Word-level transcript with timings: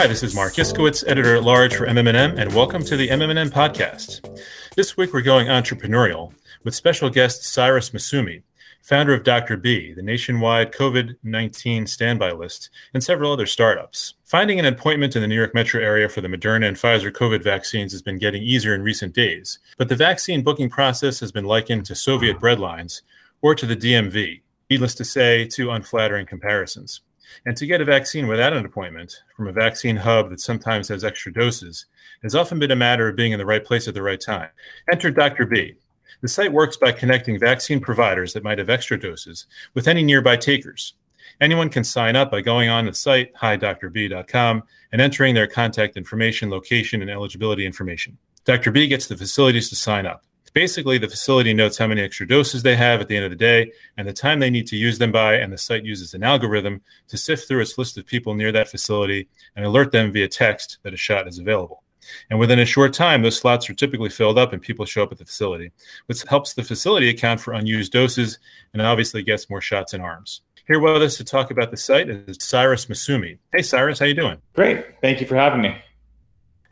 Hi, 0.00 0.06
this 0.06 0.22
is 0.22 0.34
Marc 0.34 0.54
Iskowitz, 0.54 1.04
editor 1.06 1.36
at 1.36 1.42
large 1.42 1.74
for 1.74 1.86
MMM, 1.86 2.38
and 2.38 2.54
welcome 2.54 2.82
to 2.84 2.96
the 2.96 3.08
MMM 3.08 3.50
podcast. 3.50 4.26
This 4.74 4.96
week 4.96 5.12
we're 5.12 5.20
going 5.20 5.48
entrepreneurial 5.48 6.32
with 6.64 6.74
special 6.74 7.10
guest 7.10 7.44
Cyrus 7.44 7.90
Massoumi, 7.90 8.42
founder 8.80 9.12
of 9.12 9.22
Dr. 9.22 9.58
B, 9.58 9.92
the 9.92 10.00
nationwide 10.00 10.72
COVID 10.72 11.16
19 11.22 11.86
standby 11.86 12.32
list, 12.32 12.70
and 12.94 13.04
several 13.04 13.30
other 13.30 13.44
startups. 13.44 14.14
Finding 14.24 14.58
an 14.58 14.64
appointment 14.64 15.14
in 15.14 15.20
the 15.20 15.28
New 15.28 15.34
York 15.34 15.54
metro 15.54 15.82
area 15.82 16.08
for 16.08 16.22
the 16.22 16.28
Moderna 16.28 16.68
and 16.68 16.78
Pfizer 16.78 17.12
COVID 17.12 17.44
vaccines 17.44 17.92
has 17.92 18.00
been 18.00 18.16
getting 18.16 18.42
easier 18.42 18.74
in 18.74 18.80
recent 18.80 19.14
days, 19.14 19.58
but 19.76 19.90
the 19.90 19.96
vaccine 19.96 20.42
booking 20.42 20.70
process 20.70 21.20
has 21.20 21.30
been 21.30 21.44
likened 21.44 21.84
to 21.84 21.94
Soviet 21.94 22.38
breadlines 22.38 23.02
or 23.42 23.54
to 23.54 23.66
the 23.66 23.76
DMV, 23.76 24.40
needless 24.70 24.94
to 24.94 25.04
say, 25.04 25.46
two 25.46 25.70
unflattering 25.70 26.26
comparisons. 26.26 27.00
And 27.44 27.56
to 27.56 27.66
get 27.66 27.80
a 27.80 27.84
vaccine 27.84 28.26
without 28.26 28.52
an 28.52 28.64
appointment 28.64 29.22
from 29.36 29.48
a 29.48 29.52
vaccine 29.52 29.96
hub 29.96 30.30
that 30.30 30.40
sometimes 30.40 30.88
has 30.88 31.04
extra 31.04 31.32
doses 31.32 31.86
has 32.22 32.34
often 32.34 32.58
been 32.58 32.70
a 32.70 32.76
matter 32.76 33.08
of 33.08 33.16
being 33.16 33.32
in 33.32 33.38
the 33.38 33.46
right 33.46 33.64
place 33.64 33.86
at 33.88 33.94
the 33.94 34.02
right 34.02 34.20
time. 34.20 34.48
Enter 34.90 35.10
Dr. 35.10 35.46
B, 35.46 35.74
the 36.20 36.28
site 36.28 36.52
works 36.52 36.76
by 36.76 36.92
connecting 36.92 37.38
vaccine 37.38 37.80
providers 37.80 38.32
that 38.32 38.44
might 38.44 38.58
have 38.58 38.68
extra 38.68 38.98
doses 38.98 39.46
with 39.74 39.88
any 39.88 40.02
nearby 40.02 40.36
takers. 40.36 40.94
Anyone 41.40 41.70
can 41.70 41.84
sign 41.84 42.16
up 42.16 42.30
by 42.30 42.42
going 42.42 42.68
on 42.68 42.86
the 42.86 42.92
site, 42.92 43.32
hidrb.com, 43.34 44.62
and 44.92 45.00
entering 45.00 45.34
their 45.34 45.46
contact 45.46 45.96
information, 45.96 46.50
location, 46.50 47.00
and 47.00 47.10
eligibility 47.10 47.64
information. 47.64 48.18
Dr. 48.44 48.70
B 48.70 48.86
gets 48.86 49.06
the 49.06 49.16
facilities 49.16 49.68
to 49.70 49.76
sign 49.76 50.04
up. 50.04 50.24
Basically, 50.52 50.98
the 50.98 51.08
facility 51.08 51.54
notes 51.54 51.78
how 51.78 51.86
many 51.86 52.00
extra 52.00 52.26
doses 52.26 52.62
they 52.62 52.74
have 52.76 53.00
at 53.00 53.08
the 53.08 53.16
end 53.16 53.24
of 53.24 53.30
the 53.30 53.36
day 53.36 53.70
and 53.96 54.06
the 54.06 54.12
time 54.12 54.40
they 54.40 54.50
need 54.50 54.66
to 54.66 54.76
use 54.76 54.98
them 54.98 55.12
by, 55.12 55.34
and 55.34 55.52
the 55.52 55.58
site 55.58 55.84
uses 55.84 56.12
an 56.14 56.24
algorithm 56.24 56.80
to 57.08 57.16
sift 57.16 57.46
through 57.46 57.60
its 57.60 57.78
list 57.78 57.96
of 57.96 58.06
people 58.06 58.34
near 58.34 58.50
that 58.52 58.68
facility 58.68 59.28
and 59.54 59.64
alert 59.64 59.92
them 59.92 60.12
via 60.12 60.28
text 60.28 60.78
that 60.82 60.94
a 60.94 60.96
shot 60.96 61.28
is 61.28 61.38
available. 61.38 61.84
And 62.30 62.38
within 62.38 62.58
a 62.58 62.64
short 62.64 62.92
time, 62.92 63.22
those 63.22 63.36
slots 63.36 63.70
are 63.70 63.74
typically 63.74 64.08
filled 64.08 64.38
up 64.38 64.52
and 64.52 64.60
people 64.60 64.84
show 64.84 65.02
up 65.02 65.12
at 65.12 65.18
the 65.18 65.24
facility, 65.24 65.70
which 66.06 66.22
helps 66.24 66.54
the 66.54 66.64
facility 66.64 67.08
account 67.08 67.40
for 67.40 67.52
unused 67.52 67.92
doses 67.92 68.38
and 68.72 68.82
obviously 68.82 69.22
gets 69.22 69.48
more 69.48 69.60
shots 69.60 69.94
in 69.94 70.00
arms. 70.00 70.42
Here 70.66 70.80
with 70.80 71.02
us 71.02 71.16
to 71.18 71.24
talk 71.24 71.50
about 71.50 71.70
the 71.70 71.76
site 71.76 72.08
is 72.08 72.38
Cyrus 72.40 72.86
Massoumi. 72.86 73.38
Hey, 73.52 73.62
Cyrus, 73.62 73.98
how 73.98 74.06
you 74.06 74.14
doing? 74.14 74.38
Great. 74.54 74.84
Thank 75.00 75.20
you 75.20 75.26
for 75.26 75.36
having 75.36 75.60
me. 75.60 75.76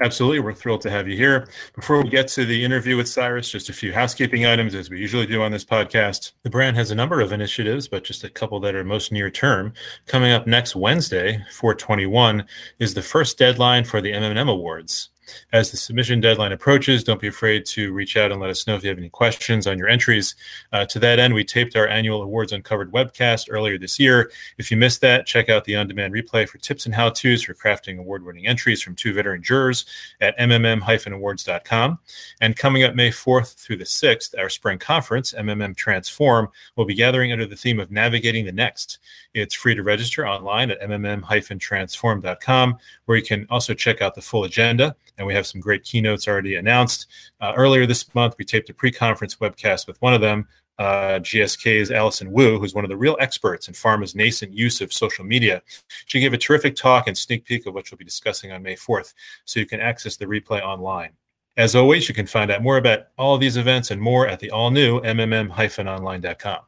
Absolutely. 0.01 0.39
We're 0.39 0.53
thrilled 0.53 0.81
to 0.83 0.91
have 0.91 1.09
you 1.09 1.17
here. 1.17 1.49
Before 1.75 2.01
we 2.03 2.09
get 2.09 2.29
to 2.29 2.45
the 2.45 2.65
interview 2.65 2.97
with 2.97 3.09
Cyrus, 3.09 3.51
just 3.51 3.69
a 3.69 3.73
few 3.73 3.93
housekeeping 3.93 4.47
items 4.47 4.75
as 4.77 4.91
we 4.91 5.01
usually 5.01 5.27
do 5.27 5.43
on 5.43 5.51
this 5.51 5.65
podcast. 5.65 6.33
The 6.45 6.51
brand 6.51 6.77
has 6.77 6.93
a 6.93 6.95
number 6.95 7.21
of 7.21 7.33
initiatives, 7.33 7.89
but 7.89 8.05
just 8.05 8.23
a 8.23 8.31
couple 8.31 8.61
that 8.61 8.77
are 8.77 8.85
most 8.85 9.11
near 9.11 9.29
term. 9.29 9.73
Coming 10.07 10.31
up 10.31 10.47
next 10.47 10.77
Wednesday, 10.77 11.45
421, 11.51 12.45
is 12.79 12.95
the 12.95 13.03
first 13.03 13.39
deadline 13.39 13.85
for 13.85 14.01
the 14.01 14.13
MMM 14.13 14.49
Awards. 14.49 15.11
As 15.53 15.71
the 15.71 15.77
submission 15.77 16.21
deadline 16.21 16.53
approaches, 16.53 17.05
don't 17.05 17.21
be 17.21 17.29
afraid 17.29 17.67
to 17.67 17.93
reach 17.93 18.17
out 18.17 18.33
and 18.33 18.41
let 18.41 18.51
us 18.51 18.67
know 18.67 18.75
if 18.75 18.83
you 18.83 18.89
have 18.89 18.99
any 18.99 19.09
questions 19.09 19.67
on 19.67 19.79
your 19.79 19.89
entries. 19.89 20.35
Uh, 20.73 20.85
to 20.87 20.99
that 20.99 21.19
end, 21.19 21.35
we 21.35 21.45
taped 21.45 21.77
our 21.77 21.89
annual 21.89 22.23
Awards 22.23 22.53
Uncovered 22.53 22.93
webcast 22.93 23.49
earlier 23.51 23.79
this 23.79 23.99
year. 23.99 24.31
If 24.59 24.71
you 24.71 24.77
missed 24.77 25.01
that, 25.01 25.27
check 25.27 25.49
out 25.49 25.65
the 25.65 25.77
on 25.77 25.87
demand 25.87 26.15
replay 26.15 26.49
for 26.49 26.59
tips 26.59 26.87
and 26.87 26.95
how 26.95 27.11
to's 27.11 27.43
for 27.43 27.55
crafting 27.55 27.99
award 27.99 28.25
winning 28.25 28.47
entries 28.47 28.83
from 28.83 28.95
two 28.95 29.13
veteran 29.13 29.43
jurors 29.43 29.85
at 30.21 30.37
mmm 30.39 31.13
awards.com. 31.13 31.99
And 32.41 32.57
coming 32.57 32.85
up 32.85 32.95
May 32.95 33.11
4th 33.11 33.55
through 33.57 33.77
the 33.77 33.85
6th, 33.85 34.39
our 34.39 34.49
spring 34.49 34.79
conference, 34.79 35.33
MMM 35.33 35.77
Transform, 35.77 36.49
will 36.77 36.85
be 36.85 36.95
gathering 36.95 37.33
under 37.33 37.47
the 37.47 37.57
theme 37.57 37.81
of 37.81 37.91
Navigating 37.91 38.45
the 38.45 38.53
Next. 38.53 38.99
It's 39.35 39.55
free 39.55 39.75
to 39.75 39.83
register 39.83 40.27
online 40.27 40.71
at 40.71 40.81
mmm 40.81 41.61
transform.com, 41.61 42.79
where 43.05 43.17
you 43.17 43.25
can 43.25 43.47
also 43.51 43.75
check 43.75 44.03
out 44.03 44.15
the 44.15 44.23
full 44.23 44.45
agenda 44.45 44.97
and 45.19 45.27
we 45.27 45.35
have 45.35 45.47
some 45.47 45.61
great 45.61 45.85
keynotes 45.85 46.27
already 46.27 46.55
announced. 46.55 47.07
Uh, 47.41 47.53
earlier 47.57 47.87
this 47.87 48.15
month, 48.15 48.35
we 48.39 48.45
taped 48.45 48.71
a 48.71 48.75
pre-conference 48.75 49.37
webcast 49.37 49.87
with 49.87 50.01
one 50.01 50.15
of 50.15 50.21
them, 50.21 50.47
uh, 50.79 51.19
GSK's 51.21 51.91
Allison 51.91 52.31
Wu, 52.31 52.59
who's 52.59 52.75
one 52.75 52.85
of 52.85 52.89
the 52.89 52.97
real 52.97 53.17
experts 53.21 53.69
in 53.69 53.75
pharma's 53.75 54.15
nascent 54.15 54.53
use 54.53 54.81
of 54.81 54.93
social 54.93 55.25
media. 55.25 55.63
She 56.07 56.21
gave 56.21 56.33
a 56.33 56.39
terrific 56.39 56.77
talk 56.77 57.09
and 57.09 57.19
sneak 57.19 57.45
peek 57.45 57.67
of 57.67 57.75
what 57.75 57.87
she'll 57.87 57.99
be 57.99 58.05
discussing 58.05 58.53
on 58.53 58.63
May 58.63 58.77
4th, 58.77 59.15
so 59.45 59.61
you 59.61 59.67
can 59.67 59.81
access 59.81 60.17
the 60.17 60.27
replay 60.27 60.63
online. 60.63 61.11
As 61.57 61.75
always, 61.75 62.09
you 62.09 62.15
can 62.15 62.27
find 62.27 62.53
out 62.53 62.63
more 62.63 62.77
about 62.77 63.09
all 63.19 63.37
these 63.37 63.57
events 63.57 63.91
and 63.91 64.01
more 64.01 64.29
at 64.29 64.39
the 64.39 64.53
all-new 64.53 65.01
mmm-online.com. 65.01 66.59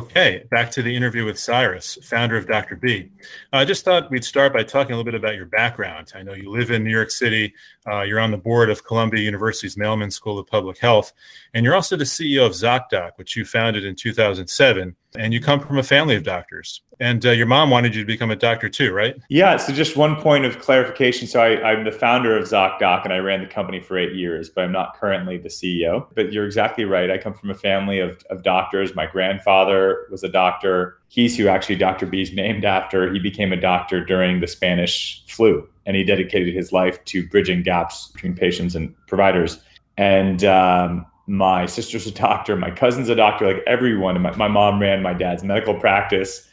Okay, 0.00 0.44
back 0.50 0.70
to 0.70 0.82
the 0.82 0.96
interview 0.96 1.26
with 1.26 1.38
Cyrus, 1.38 1.98
founder 2.02 2.38
of 2.38 2.46
Dr. 2.46 2.74
B. 2.74 3.10
I 3.52 3.66
just 3.66 3.84
thought 3.84 4.10
we'd 4.10 4.24
start 4.24 4.50
by 4.54 4.62
talking 4.62 4.94
a 4.94 4.96
little 4.96 5.04
bit 5.04 5.14
about 5.14 5.34
your 5.34 5.44
background. 5.44 6.10
I 6.14 6.22
know 6.22 6.32
you 6.32 6.50
live 6.50 6.70
in 6.70 6.82
New 6.82 6.90
York 6.90 7.10
City. 7.10 7.52
Uh, 7.86 8.00
you're 8.00 8.18
on 8.18 8.30
the 8.30 8.38
board 8.38 8.70
of 8.70 8.82
Columbia 8.82 9.20
University's 9.20 9.76
Mailman 9.76 10.10
School 10.10 10.38
of 10.38 10.46
Public 10.46 10.78
Health, 10.78 11.12
and 11.52 11.66
you're 11.66 11.74
also 11.74 11.98
the 11.98 12.04
CEO 12.04 12.46
of 12.46 12.52
ZocDoc, 12.52 13.10
which 13.16 13.36
you 13.36 13.44
founded 13.44 13.84
in 13.84 13.94
2007 13.94 14.96
and 15.16 15.32
you 15.32 15.40
come 15.40 15.60
from 15.60 15.78
a 15.78 15.82
family 15.82 16.14
of 16.14 16.22
doctors. 16.22 16.82
And 17.00 17.24
uh, 17.24 17.30
your 17.30 17.46
mom 17.46 17.70
wanted 17.70 17.94
you 17.94 18.02
to 18.02 18.06
become 18.06 18.30
a 18.30 18.36
doctor 18.36 18.68
too 18.68 18.92
right? 18.92 19.16
Yeah 19.28 19.56
so 19.56 19.72
just 19.72 19.96
one 19.96 20.16
point 20.16 20.44
of 20.44 20.60
clarification. 20.60 21.26
So 21.26 21.40
I, 21.40 21.72
am 21.72 21.84
the 21.84 21.92
founder 21.92 22.36
of 22.36 22.44
zocdoc 22.44 23.04
and 23.04 23.12
i 23.12 23.18
ran 23.18 23.40
the 23.40 23.46
company 23.46 23.80
for 23.80 23.98
eight 23.98 24.14
years 24.14 24.48
but 24.48 24.64
i'm 24.64 24.72
not 24.72 24.98
currently 24.98 25.38
the 25.38 25.48
ceo 25.48 26.06
but 26.14 26.32
you're 26.32 26.46
exactly 26.46 26.84
right. 26.84 27.10
I 27.10 27.18
come 27.18 27.34
from 27.34 27.50
a 27.50 27.54
family 27.54 28.00
of, 28.00 28.22
of 28.30 28.42
doctors. 28.42 28.94
My 28.94 29.06
grandfather 29.06 30.06
was 30.10 30.22
a 30.22 30.28
doctor. 30.28 30.98
He's 31.08 31.36
who 31.36 31.48
actually 31.48 31.76
dr 31.76 32.06
b 32.06 32.22
is 32.22 32.32
named 32.32 32.64
after. 32.64 33.12
He 33.12 33.18
became 33.18 33.52
a 33.52 33.60
doctor 33.60 34.04
during 34.04 34.40
the 34.40 34.46
spanish 34.46 35.24
flu 35.26 35.68
and 35.86 35.96
he 35.96 36.04
dedicated 36.04 36.54
his 36.54 36.72
life 36.72 37.02
to 37.06 37.26
bridging 37.28 37.62
gaps 37.62 38.08
between 38.12 38.34
patients 38.34 38.74
and 38.74 38.94
providers. 39.06 39.58
And 39.96 40.44
um, 40.44 41.06
my 41.30 41.64
sister's 41.64 42.08
a 42.08 42.10
doctor, 42.10 42.56
my 42.56 42.72
cousin's 42.72 43.08
a 43.08 43.14
doctor, 43.14 43.46
like 43.46 43.62
everyone. 43.64 44.20
My, 44.20 44.34
my 44.34 44.48
mom 44.48 44.80
ran 44.80 45.00
my 45.00 45.14
dad's 45.14 45.44
medical 45.44 45.74
practice. 45.74 46.48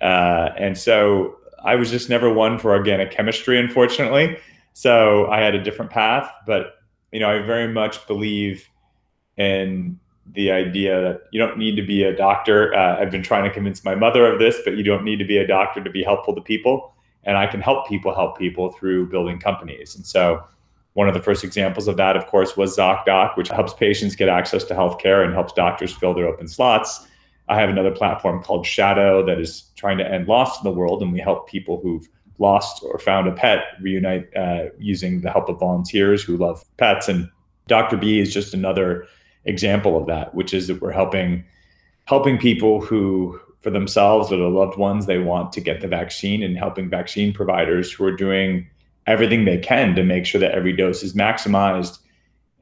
Uh, 0.00 0.48
and 0.56 0.76
so 0.78 1.36
I 1.62 1.74
was 1.74 1.90
just 1.90 2.08
never 2.08 2.32
one 2.32 2.58
for 2.58 2.72
organic 2.72 3.10
chemistry, 3.10 3.60
unfortunately. 3.60 4.38
So 4.72 5.26
I 5.30 5.42
had 5.42 5.54
a 5.54 5.62
different 5.62 5.90
path, 5.90 6.32
but 6.46 6.76
you 7.12 7.20
know, 7.20 7.28
I 7.28 7.42
very 7.42 7.68
much 7.68 8.06
believe 8.06 8.66
in 9.36 10.00
the 10.32 10.50
idea 10.50 11.02
that 11.02 11.24
you 11.30 11.38
don't 11.38 11.58
need 11.58 11.76
to 11.76 11.82
be 11.82 12.02
a 12.04 12.16
doctor. 12.16 12.74
Uh, 12.74 12.98
I've 12.98 13.10
been 13.10 13.22
trying 13.22 13.44
to 13.44 13.50
convince 13.50 13.84
my 13.84 13.94
mother 13.94 14.32
of 14.32 14.38
this, 14.38 14.56
but 14.64 14.78
you 14.78 14.82
don't 14.82 15.04
need 15.04 15.18
to 15.18 15.26
be 15.26 15.36
a 15.36 15.46
doctor 15.46 15.84
to 15.84 15.90
be 15.90 16.02
helpful 16.02 16.34
to 16.34 16.40
people. 16.40 16.94
And 17.24 17.36
I 17.36 17.46
can 17.46 17.60
help 17.60 17.86
people 17.86 18.14
help 18.14 18.38
people 18.38 18.70
through 18.70 19.10
building 19.10 19.38
companies. 19.38 19.94
And 19.94 20.06
so 20.06 20.42
one 20.94 21.08
of 21.08 21.14
the 21.14 21.22
first 21.22 21.42
examples 21.42 21.88
of 21.88 21.96
that, 21.96 22.16
of 22.16 22.26
course, 22.26 22.56
was 22.56 22.76
ZocDoc, 22.76 23.36
which 23.36 23.48
helps 23.48 23.72
patients 23.72 24.14
get 24.14 24.28
access 24.28 24.64
to 24.64 24.74
healthcare 24.74 25.24
and 25.24 25.32
helps 25.32 25.52
doctors 25.52 25.92
fill 25.92 26.14
their 26.14 26.26
open 26.26 26.48
slots. 26.48 27.06
I 27.48 27.58
have 27.58 27.70
another 27.70 27.90
platform 27.90 28.42
called 28.42 28.66
Shadow 28.66 29.24
that 29.26 29.38
is 29.38 29.70
trying 29.76 29.98
to 29.98 30.10
end 30.10 30.28
loss 30.28 30.62
in 30.62 30.64
the 30.64 30.76
world, 30.76 31.02
and 31.02 31.12
we 31.12 31.20
help 31.20 31.48
people 31.48 31.80
who've 31.82 32.08
lost 32.38 32.82
or 32.82 32.98
found 32.98 33.26
a 33.28 33.32
pet 33.32 33.64
reunite 33.80 34.34
uh, 34.36 34.64
using 34.78 35.20
the 35.20 35.30
help 35.30 35.48
of 35.48 35.58
volunteers 35.58 36.22
who 36.22 36.36
love 36.36 36.64
pets. 36.76 37.08
And 37.08 37.30
Dr. 37.68 37.96
B 37.96 38.18
is 38.18 38.32
just 38.32 38.54
another 38.54 39.06
example 39.44 39.98
of 39.98 40.06
that, 40.06 40.34
which 40.34 40.52
is 40.52 40.66
that 40.68 40.80
we're 40.80 40.92
helping 40.92 41.44
helping 42.06 42.36
people 42.36 42.80
who, 42.80 43.40
for 43.60 43.70
themselves 43.70 44.32
or 44.32 44.36
their 44.36 44.48
loved 44.48 44.76
ones, 44.76 45.06
they 45.06 45.18
want 45.18 45.52
to 45.52 45.60
get 45.60 45.80
the 45.80 45.88
vaccine, 45.88 46.42
and 46.42 46.58
helping 46.58 46.90
vaccine 46.90 47.32
providers 47.32 47.92
who 47.92 48.04
are 48.04 48.14
doing 48.14 48.68
everything 49.06 49.44
they 49.44 49.58
can 49.58 49.94
to 49.94 50.02
make 50.02 50.26
sure 50.26 50.40
that 50.40 50.52
every 50.52 50.72
dose 50.72 51.02
is 51.02 51.14
maximized 51.14 51.98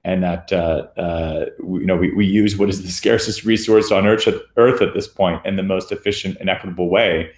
and 0.05 0.23
that 0.23 0.53
uh, 0.53 0.87
uh, 0.99 1.47
we, 1.63 1.81
you 1.81 1.87
know 1.87 1.97
we, 1.97 2.13
we 2.15 2.27
use 2.27 2.57
what 2.57 2.69
is 2.69 2.83
the 2.83 2.89
scarcest 3.01 3.45
resource 3.45 3.91
on 3.91 4.07
earth, 4.07 4.29
earth 4.57 4.81
at 4.81 4.95
this 4.95 5.09
point 5.09 5.45
in 5.45 5.57
the 5.57 5.63
most 5.63 5.93
efficient 5.93 6.37
and 6.41 6.49
equitable 6.49 6.89
way 6.89 7.31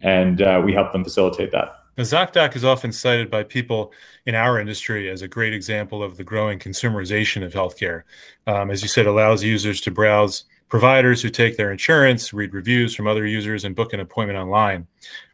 and 0.00 0.42
uh, 0.42 0.60
we 0.64 0.72
help 0.72 0.92
them 0.92 1.04
facilitate 1.04 1.52
that 1.52 1.76
now, 1.96 2.04
ZocDoc 2.04 2.54
is 2.54 2.64
often 2.64 2.92
cited 2.92 3.30
by 3.30 3.42
people 3.42 3.90
in 4.26 4.34
our 4.34 4.60
industry 4.60 5.08
as 5.08 5.22
a 5.22 5.28
great 5.28 5.54
example 5.54 6.02
of 6.02 6.18
the 6.18 6.24
growing 6.24 6.58
consumerization 6.58 7.42
of 7.42 7.54
healthcare. 7.54 8.02
Um, 8.46 8.70
as 8.70 8.82
you 8.82 8.88
said, 8.88 9.06
allows 9.06 9.42
users 9.42 9.80
to 9.80 9.90
browse 9.90 10.44
providers 10.68 11.22
who 11.22 11.30
take 11.30 11.56
their 11.56 11.70
insurance, 11.70 12.32
read 12.32 12.52
reviews 12.52 12.94
from 12.94 13.06
other 13.06 13.26
users, 13.26 13.64
and 13.64 13.74
book 13.74 13.92
an 13.92 14.00
appointment 14.00 14.38
online. 14.38 14.86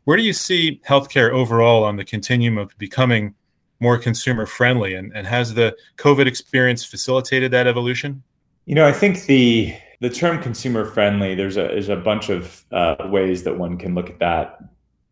Where 0.04 0.16
do 0.16 0.22
you 0.22 0.32
see 0.32 0.80
healthcare 0.86 1.30
overall 1.32 1.84
on 1.84 1.96
the 1.96 2.04
continuum 2.04 2.58
of 2.58 2.76
becoming 2.78 3.34
more 3.80 3.98
consumer 3.98 4.46
friendly? 4.46 4.94
And, 4.94 5.12
and 5.14 5.26
has 5.26 5.54
the 5.54 5.76
COVID 5.96 6.26
experience 6.26 6.84
facilitated 6.84 7.50
that 7.52 7.66
evolution? 7.66 8.22
You 8.66 8.74
know, 8.74 8.86
I 8.86 8.92
think 8.92 9.24
the 9.26 9.74
the 10.00 10.10
term 10.10 10.42
consumer 10.42 10.84
friendly, 10.84 11.34
there's 11.34 11.56
a 11.56 11.68
there's 11.68 11.88
a 11.88 11.96
bunch 11.96 12.28
of 12.28 12.64
uh, 12.72 13.08
ways 13.08 13.44
that 13.44 13.56
one 13.56 13.78
can 13.78 13.94
look 13.94 14.10
at 14.10 14.18
that. 14.18 14.58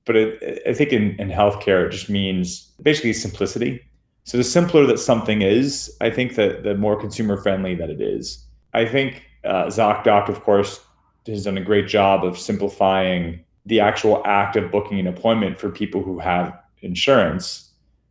But 0.05 0.17
it, 0.17 0.63
I 0.67 0.73
think 0.73 0.93
in, 0.93 1.21
in 1.21 1.29
healthcare, 1.29 1.87
it 1.87 1.91
just 1.91 2.11
means 2.11 2.73
basically 2.83 3.13
simplicity. 3.13 3.81
So 4.25 4.37
the 4.37 4.45
simpler 4.45 4.87
that 4.87 4.99
something 4.99 5.43
is, 5.43 5.97
I 6.01 6.11
think 6.11 6.35
that 6.37 6.63
the 6.63 6.75
more 6.75 6.99
consumer 6.99 7.37
friendly 7.37 7.75
that 7.77 7.91
it 7.91 8.01
is. 8.01 8.45
I 8.73 8.85
think 8.85 9.25
uh, 9.45 9.67
ZocDoc, 9.67 10.29
of 10.29 10.43
course, 10.43 10.81
has 11.27 11.45
done 11.45 11.59
a 11.59 11.65
great 11.65 11.87
job 11.87 12.25
of 12.25 12.39
simplifying 12.39 13.45
the 13.67 13.81
actual 13.81 14.23
act 14.25 14.57
of 14.57 14.71
booking 14.71 14.99
an 14.99 15.07
appointment 15.07 15.59
for 15.59 15.71
people 15.71 16.03
who 16.03 16.19
have 16.19 16.59
insurance. 16.81 17.71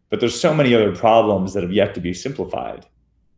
But 0.10 0.20
there's 0.20 0.40
so 0.40 0.54
many 0.54 0.74
other 0.74 0.96
problems 0.96 1.54
that 1.54 1.64
have 1.64 1.72
yet 1.72 1.94
to 1.96 2.02
be 2.02 2.14
simplified. 2.14 2.86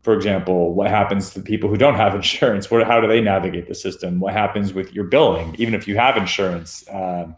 For 0.01 0.13
example, 0.13 0.73
what 0.73 0.89
happens 0.89 1.31
to 1.31 1.41
people 1.41 1.69
who 1.69 1.77
don't 1.77 1.95
have 1.95 2.15
insurance? 2.21 2.69
What, 2.69 2.85
how 2.85 3.01
do 3.01 3.07
they 3.07 3.21
navigate 3.21 3.67
the 3.67 3.75
system? 3.75 4.19
What 4.19 4.33
happens 4.33 4.73
with 4.73 4.93
your 4.93 5.05
billing, 5.05 5.55
even 5.57 5.73
if 5.73 5.87
you 5.87 5.95
have 5.97 6.17
insurance? 6.17 6.83
Um, 6.91 7.35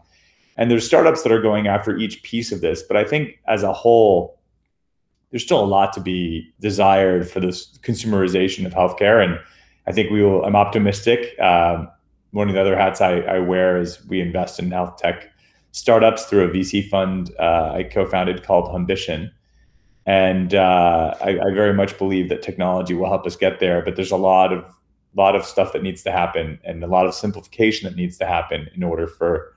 and 0.56 0.70
there's 0.70 0.86
startups 0.86 1.22
that 1.22 1.32
are 1.32 1.42
going 1.42 1.66
after 1.66 1.96
each 1.96 2.22
piece 2.22 2.52
of 2.52 2.60
this. 2.60 2.82
But 2.82 2.96
I 2.96 3.04
think 3.04 3.40
as 3.46 3.62
a 3.62 3.72
whole, 3.72 4.38
there's 5.30 5.42
still 5.42 5.62
a 5.62 5.66
lot 5.66 5.92
to 5.94 6.00
be 6.00 6.52
desired 6.60 7.28
for 7.28 7.40
this 7.40 7.76
consumerization 7.78 8.66
of 8.66 8.72
healthcare. 8.72 9.22
And 9.22 9.40
I 9.86 9.92
think 9.92 10.10
we 10.10 10.22
will, 10.22 10.44
I'm 10.44 10.56
optimistic. 10.56 11.38
Um, 11.40 11.88
one 12.30 12.48
of 12.48 12.54
the 12.54 12.60
other 12.60 12.76
hats 12.76 13.00
I, 13.00 13.20
I, 13.20 13.38
wear 13.38 13.78
is 13.78 14.04
we 14.06 14.20
invest 14.20 14.58
in 14.58 14.70
health 14.70 14.96
tech 14.96 15.30
startups 15.72 16.24
through 16.24 16.44
a 16.44 16.48
VC 16.48 16.88
fund 16.88 17.30
uh, 17.38 17.72
I 17.74 17.84
co-founded 17.84 18.44
called 18.44 18.70
Humbition. 18.70 19.30
And 20.06 20.54
uh, 20.54 21.14
I, 21.20 21.30
I, 21.30 21.54
very 21.54 21.72
much 21.72 21.96
believe 21.96 22.28
that 22.28 22.42
technology 22.42 22.92
will 22.92 23.08
help 23.08 23.26
us 23.26 23.36
get 23.36 23.60
there, 23.60 23.82
but 23.82 23.96
there's 23.96 24.10
a 24.10 24.16
lot 24.16 24.52
of 24.52 24.64
lot 25.16 25.36
of 25.36 25.44
stuff 25.44 25.72
that 25.72 25.82
needs 25.82 26.02
to 26.02 26.10
happen 26.10 26.58
and 26.64 26.82
a 26.82 26.88
lot 26.88 27.06
of 27.06 27.14
simplification 27.14 27.88
that 27.88 27.96
needs 27.96 28.18
to 28.18 28.26
happen 28.26 28.68
in 28.74 28.82
order 28.82 29.06
for 29.06 29.54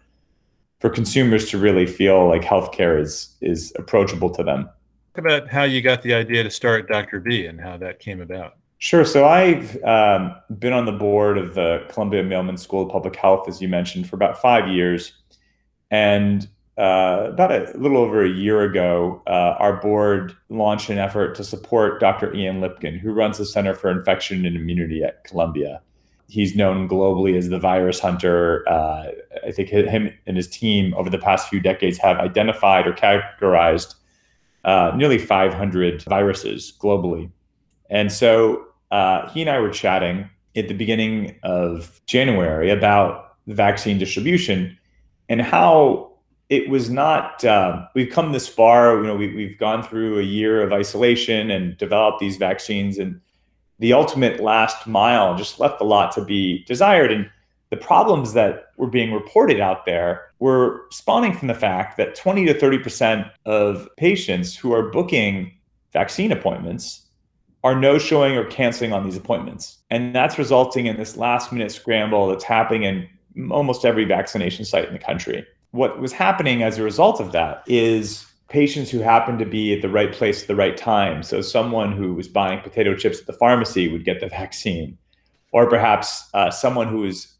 for 0.79 0.89
consumers 0.89 1.49
to 1.49 1.57
really 1.57 1.87
feel 1.87 2.27
like 2.27 2.43
healthcare 2.43 3.01
is 3.01 3.35
is 3.41 3.73
approachable 3.75 4.29
to 4.29 4.43
them. 4.43 4.69
Talk 5.15 5.25
about 5.25 5.47
how 5.49 5.63
you 5.63 5.81
got 5.81 6.03
the 6.03 6.13
idea 6.13 6.43
to 6.43 6.51
start 6.51 6.87
Dr. 6.87 7.19
B 7.19 7.47
and 7.47 7.59
how 7.59 7.77
that 7.77 7.99
came 7.99 8.21
about. 8.21 8.53
Sure. 8.79 9.03
So 9.03 9.25
I've 9.25 9.81
um, 9.83 10.35
been 10.59 10.73
on 10.73 10.85
the 10.85 10.91
board 10.91 11.37
of 11.37 11.55
the 11.55 11.85
Columbia 11.89 12.23
Mailman 12.23 12.57
School 12.57 12.83
of 12.83 12.91
Public 12.91 13.15
Health, 13.15 13.47
as 13.47 13.59
you 13.61 13.67
mentioned, 13.67 14.07
for 14.07 14.15
about 14.15 14.39
five 14.39 14.67
years. 14.67 15.13
And 15.89 16.47
uh, 16.77 17.29
about 17.29 17.51
a 17.51 17.71
little 17.75 17.97
over 17.97 18.23
a 18.23 18.29
year 18.29 18.61
ago, 18.61 19.23
uh, 19.25 19.55
our 19.57 19.81
board 19.81 20.35
launched 20.49 20.89
an 20.91 20.99
effort 20.99 21.33
to 21.35 21.43
support 21.43 21.99
Dr. 21.99 22.31
Ian 22.35 22.61
Lipkin, 22.61 22.99
who 22.99 23.13
runs 23.13 23.39
the 23.39 23.45
Center 23.45 23.73
for 23.73 23.89
Infection 23.89 24.45
and 24.45 24.55
Immunity 24.55 25.03
at 25.03 25.23
Columbia. 25.23 25.81
He's 26.27 26.55
known 26.55 26.87
globally 26.87 27.35
as 27.35 27.49
the 27.49 27.57
virus 27.57 27.99
hunter. 27.99 28.63
Uh, 28.69 29.07
I 29.43 29.51
think 29.51 29.69
him 29.69 30.13
and 30.27 30.37
his 30.37 30.47
team 30.47 30.93
over 30.95 31.09
the 31.09 31.17
past 31.17 31.49
few 31.49 31.59
decades 31.59 31.97
have 31.97 32.17
identified 32.17 32.85
or 32.85 32.93
categorized 32.93 33.95
uh, 34.65 34.91
nearly 34.95 35.17
500 35.17 36.03
viruses 36.03 36.77
globally. 36.79 37.31
And 37.89 38.11
so 38.11 38.66
uh, 38.91 39.29
he 39.29 39.41
and 39.41 39.49
I 39.49 39.59
were 39.59 39.69
chatting 39.69 40.29
at 40.55 40.67
the 40.67 40.73
beginning 40.73 41.35
of 41.43 42.01
January 42.05 42.69
about 42.69 43.35
the 43.45 43.55
vaccine 43.55 43.97
distribution 43.97 44.77
and 45.29 45.41
how 45.41 46.13
it 46.49 46.69
was 46.69 46.89
not 46.89 47.43
uh, 47.43 47.85
we've 47.93 48.11
come 48.11 48.31
this 48.31 48.47
far 48.47 48.97
you 49.01 49.07
know 49.07 49.15
we, 49.15 49.35
we've 49.35 49.57
gone 49.57 49.83
through 49.83 50.19
a 50.19 50.23
year 50.23 50.63
of 50.63 50.71
isolation 50.71 51.51
and 51.51 51.77
developed 51.77 52.19
these 52.19 52.37
vaccines 52.37 52.97
and 52.97 53.19
the 53.79 53.93
ultimate 53.93 54.39
last 54.39 54.87
mile 54.87 55.35
just 55.35 55.59
left 55.59 55.81
a 55.81 55.83
lot 55.83 56.11
to 56.13 56.23
be 56.23 56.63
desired. 56.65 57.11
And 57.11 57.29
the 57.69 57.77
problems 57.77 58.33
that 58.33 58.67
were 58.77 58.87
being 58.87 59.11
reported 59.11 59.59
out 59.59 59.85
there 59.85 60.31
were 60.39 60.85
spawning 60.91 61.33
from 61.33 61.47
the 61.47 61.53
fact 61.53 61.97
that 61.97 62.15
20 62.15 62.45
to 62.45 62.53
30% 62.53 63.29
of 63.45 63.87
patients 63.97 64.55
who 64.55 64.73
are 64.73 64.89
booking 64.89 65.53
vaccine 65.93 66.31
appointments 66.31 67.06
are 67.63 67.79
no 67.79 67.97
showing 67.97 68.37
or 68.37 68.45
canceling 68.45 68.93
on 68.93 69.03
these 69.03 69.17
appointments. 69.17 69.79
And 69.89 70.15
that's 70.15 70.37
resulting 70.37 70.85
in 70.85 70.97
this 70.97 71.17
last 71.17 71.51
minute 71.51 71.71
scramble 71.71 72.27
that's 72.27 72.43
happening 72.43 72.83
in 72.83 73.51
almost 73.51 73.85
every 73.85 74.05
vaccination 74.05 74.65
site 74.65 74.87
in 74.87 74.93
the 74.93 74.99
country. 74.99 75.45
What 75.71 75.99
was 75.99 76.11
happening 76.11 76.63
as 76.63 76.77
a 76.77 76.83
result 76.83 77.19
of 77.19 77.31
that 77.33 77.63
is 77.67 78.25
patients 78.47 78.89
who 78.89 78.99
happened 78.99 79.39
to 79.39 79.45
be 79.45 79.73
at 79.73 79.81
the 79.81 79.89
right 79.89 80.11
place 80.11 80.41
at 80.41 80.47
the 80.47 80.55
right 80.55 80.77
time. 80.77 81.23
So, 81.23 81.41
someone 81.41 81.91
who 81.91 82.13
was 82.13 82.27
buying 82.27 82.61
potato 82.61 82.95
chips 82.95 83.19
at 83.19 83.27
the 83.27 83.33
pharmacy 83.33 83.87
would 83.87 84.05
get 84.05 84.19
the 84.19 84.27
vaccine, 84.41 84.97
or 85.51 85.69
perhaps 85.69 86.29
uh, 86.33 86.49
someone 86.49 86.87
who 86.87 87.03
is 87.03 87.33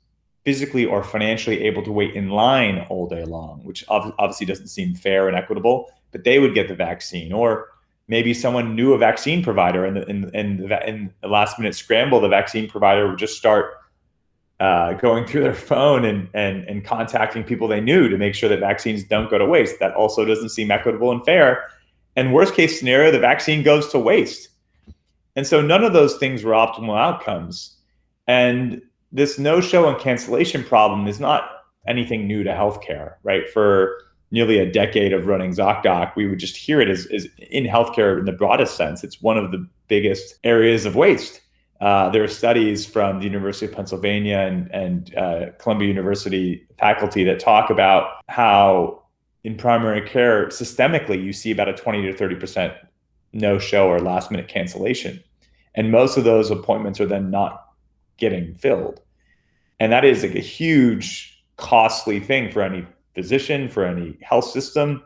physically 0.44 0.86
or 0.86 1.04
financially 1.04 1.64
able 1.64 1.84
to 1.84 1.92
wait 1.92 2.16
in 2.16 2.30
line 2.30 2.86
all 2.90 3.08
day 3.08 3.26
long, 3.26 3.60
which 3.64 3.84
obviously 3.90 4.46
doesn't 4.46 4.68
seem 4.68 4.96
fair 4.96 5.28
and 5.28 5.36
equitable, 5.36 5.92
but 6.12 6.24
they 6.24 6.40
would 6.40 6.54
get 6.54 6.70
the 6.70 6.76
vaccine. 6.76 7.34
Or 7.34 7.68
maybe 8.08 8.34
someone 8.34 8.76
knew 8.76 8.94
a 8.94 8.98
vaccine 8.98 9.44
provider 9.44 9.86
and 9.86 9.98
in, 9.98 11.12
the 11.22 11.28
last 11.28 11.60
minute 11.60 11.76
scramble, 11.76 12.22
the 12.22 12.30
vaccine 12.30 12.70
provider 12.70 13.08
would 13.10 13.20
just 13.20 13.38
start 13.38 13.74
uh, 14.60 14.94
going 14.94 15.26
through 15.26 15.44
their 15.44 15.54
phone 15.54 16.06
and, 16.06 16.30
and, 16.34 16.64
and 16.66 16.86
contacting 16.86 17.44
people 17.44 17.68
they 17.68 17.82
knew 17.82 18.08
to 18.10 18.18
make 18.18 18.34
sure 18.34 18.50
that 18.50 18.60
vaccines 18.60 19.04
don't 19.04 19.30
go 19.30 19.38
to 19.38 19.46
waste. 19.46 19.80
That 19.80 19.94
also 19.94 20.26
doesn't 20.26 20.50
seem 20.50 20.72
equitable 20.72 21.12
and 21.12 21.24
fair. 21.26 21.66
And 22.16 22.34
worst 22.34 22.56
case 22.56 22.80
scenario, 22.80 23.12
the 23.12 23.20
vaccine 23.20 23.62
goes 23.62 23.90
to 23.90 24.00
waste. 24.00 24.50
And 25.36 25.46
so 25.46 25.62
none 25.62 25.84
of 25.84 25.94
those 25.94 26.18
things 26.18 26.44
were 26.44 26.54
optimal 26.54 26.98
outcomes. 26.98 27.76
And 28.26 28.82
this 29.12 29.38
no 29.38 29.62
show 29.62 29.88
and 29.88 30.00
cancellation 30.00 30.64
problem 30.64 31.08
is 31.08 31.20
not 31.20 31.50
anything 31.88 32.28
new 32.28 32.44
to 32.44 32.50
healthcare, 32.52 33.16
right? 33.24 33.48
For 33.50 34.00
nearly 34.32 34.60
a 34.60 34.70
decade 34.70 35.14
of 35.14 35.28
running 35.28 35.52
ZocDoc, 35.52 36.16
we 36.16 36.28
would 36.28 36.40
just 36.40 36.56
hear 36.56 36.82
it 36.82 36.90
as, 36.90 37.06
as 37.08 37.28
in 37.50 37.66
healthcare 37.66 38.20
in 38.20 38.26
the 38.26 38.32
broadest 38.32 38.76
sense. 38.76 39.04
It's 39.04 39.22
one 39.22 39.38
of 39.38 39.52
the 39.52 39.68
biggest 39.88 40.36
areas 40.44 40.86
of 40.86 40.96
waste. 40.96 41.42
Uh, 41.80 42.10
there 42.10 42.24
are 42.24 42.28
studies 42.28 42.86
from 42.86 43.20
the 43.20 43.26
University 43.26 43.68
of 43.68 43.72
Pennsylvania 43.72 44.40
and, 44.40 44.70
and 44.72 45.16
uh, 45.16 45.52
Columbia 45.60 45.88
University 45.88 46.68
faculty 46.80 47.24
that 47.24 47.40
talk 47.40 47.70
about 47.70 48.22
how 48.28 49.04
in 49.44 49.56
primary 49.56 50.02
care, 50.02 50.48
systemically, 50.48 51.24
you 51.24 51.32
see 51.32 51.52
about 51.52 51.70
a 51.70 51.74
20 51.74 52.02
to 52.02 52.14
30% 52.14 52.76
no 53.34 53.60
show 53.60 53.88
or 53.88 54.00
last 54.00 54.32
minute 54.32 54.48
cancellation. 54.48 55.24
And 55.76 55.92
most 55.92 56.18
of 56.18 56.24
those 56.24 56.50
appointments 56.50 57.00
are 57.00 57.06
then 57.06 57.30
not 57.30 57.64
getting 58.18 58.56
filled. 58.56 59.00
And 59.80 59.92
that 59.92 60.04
is 60.04 60.24
like 60.24 60.36
a 60.36 60.40
huge, 60.40 61.44
costly 61.56 62.20
thing 62.20 62.52
for 62.52 62.64
any 62.64 62.86
physician, 63.18 63.68
for 63.68 63.84
any 63.84 64.16
health 64.22 64.46
system. 64.46 65.02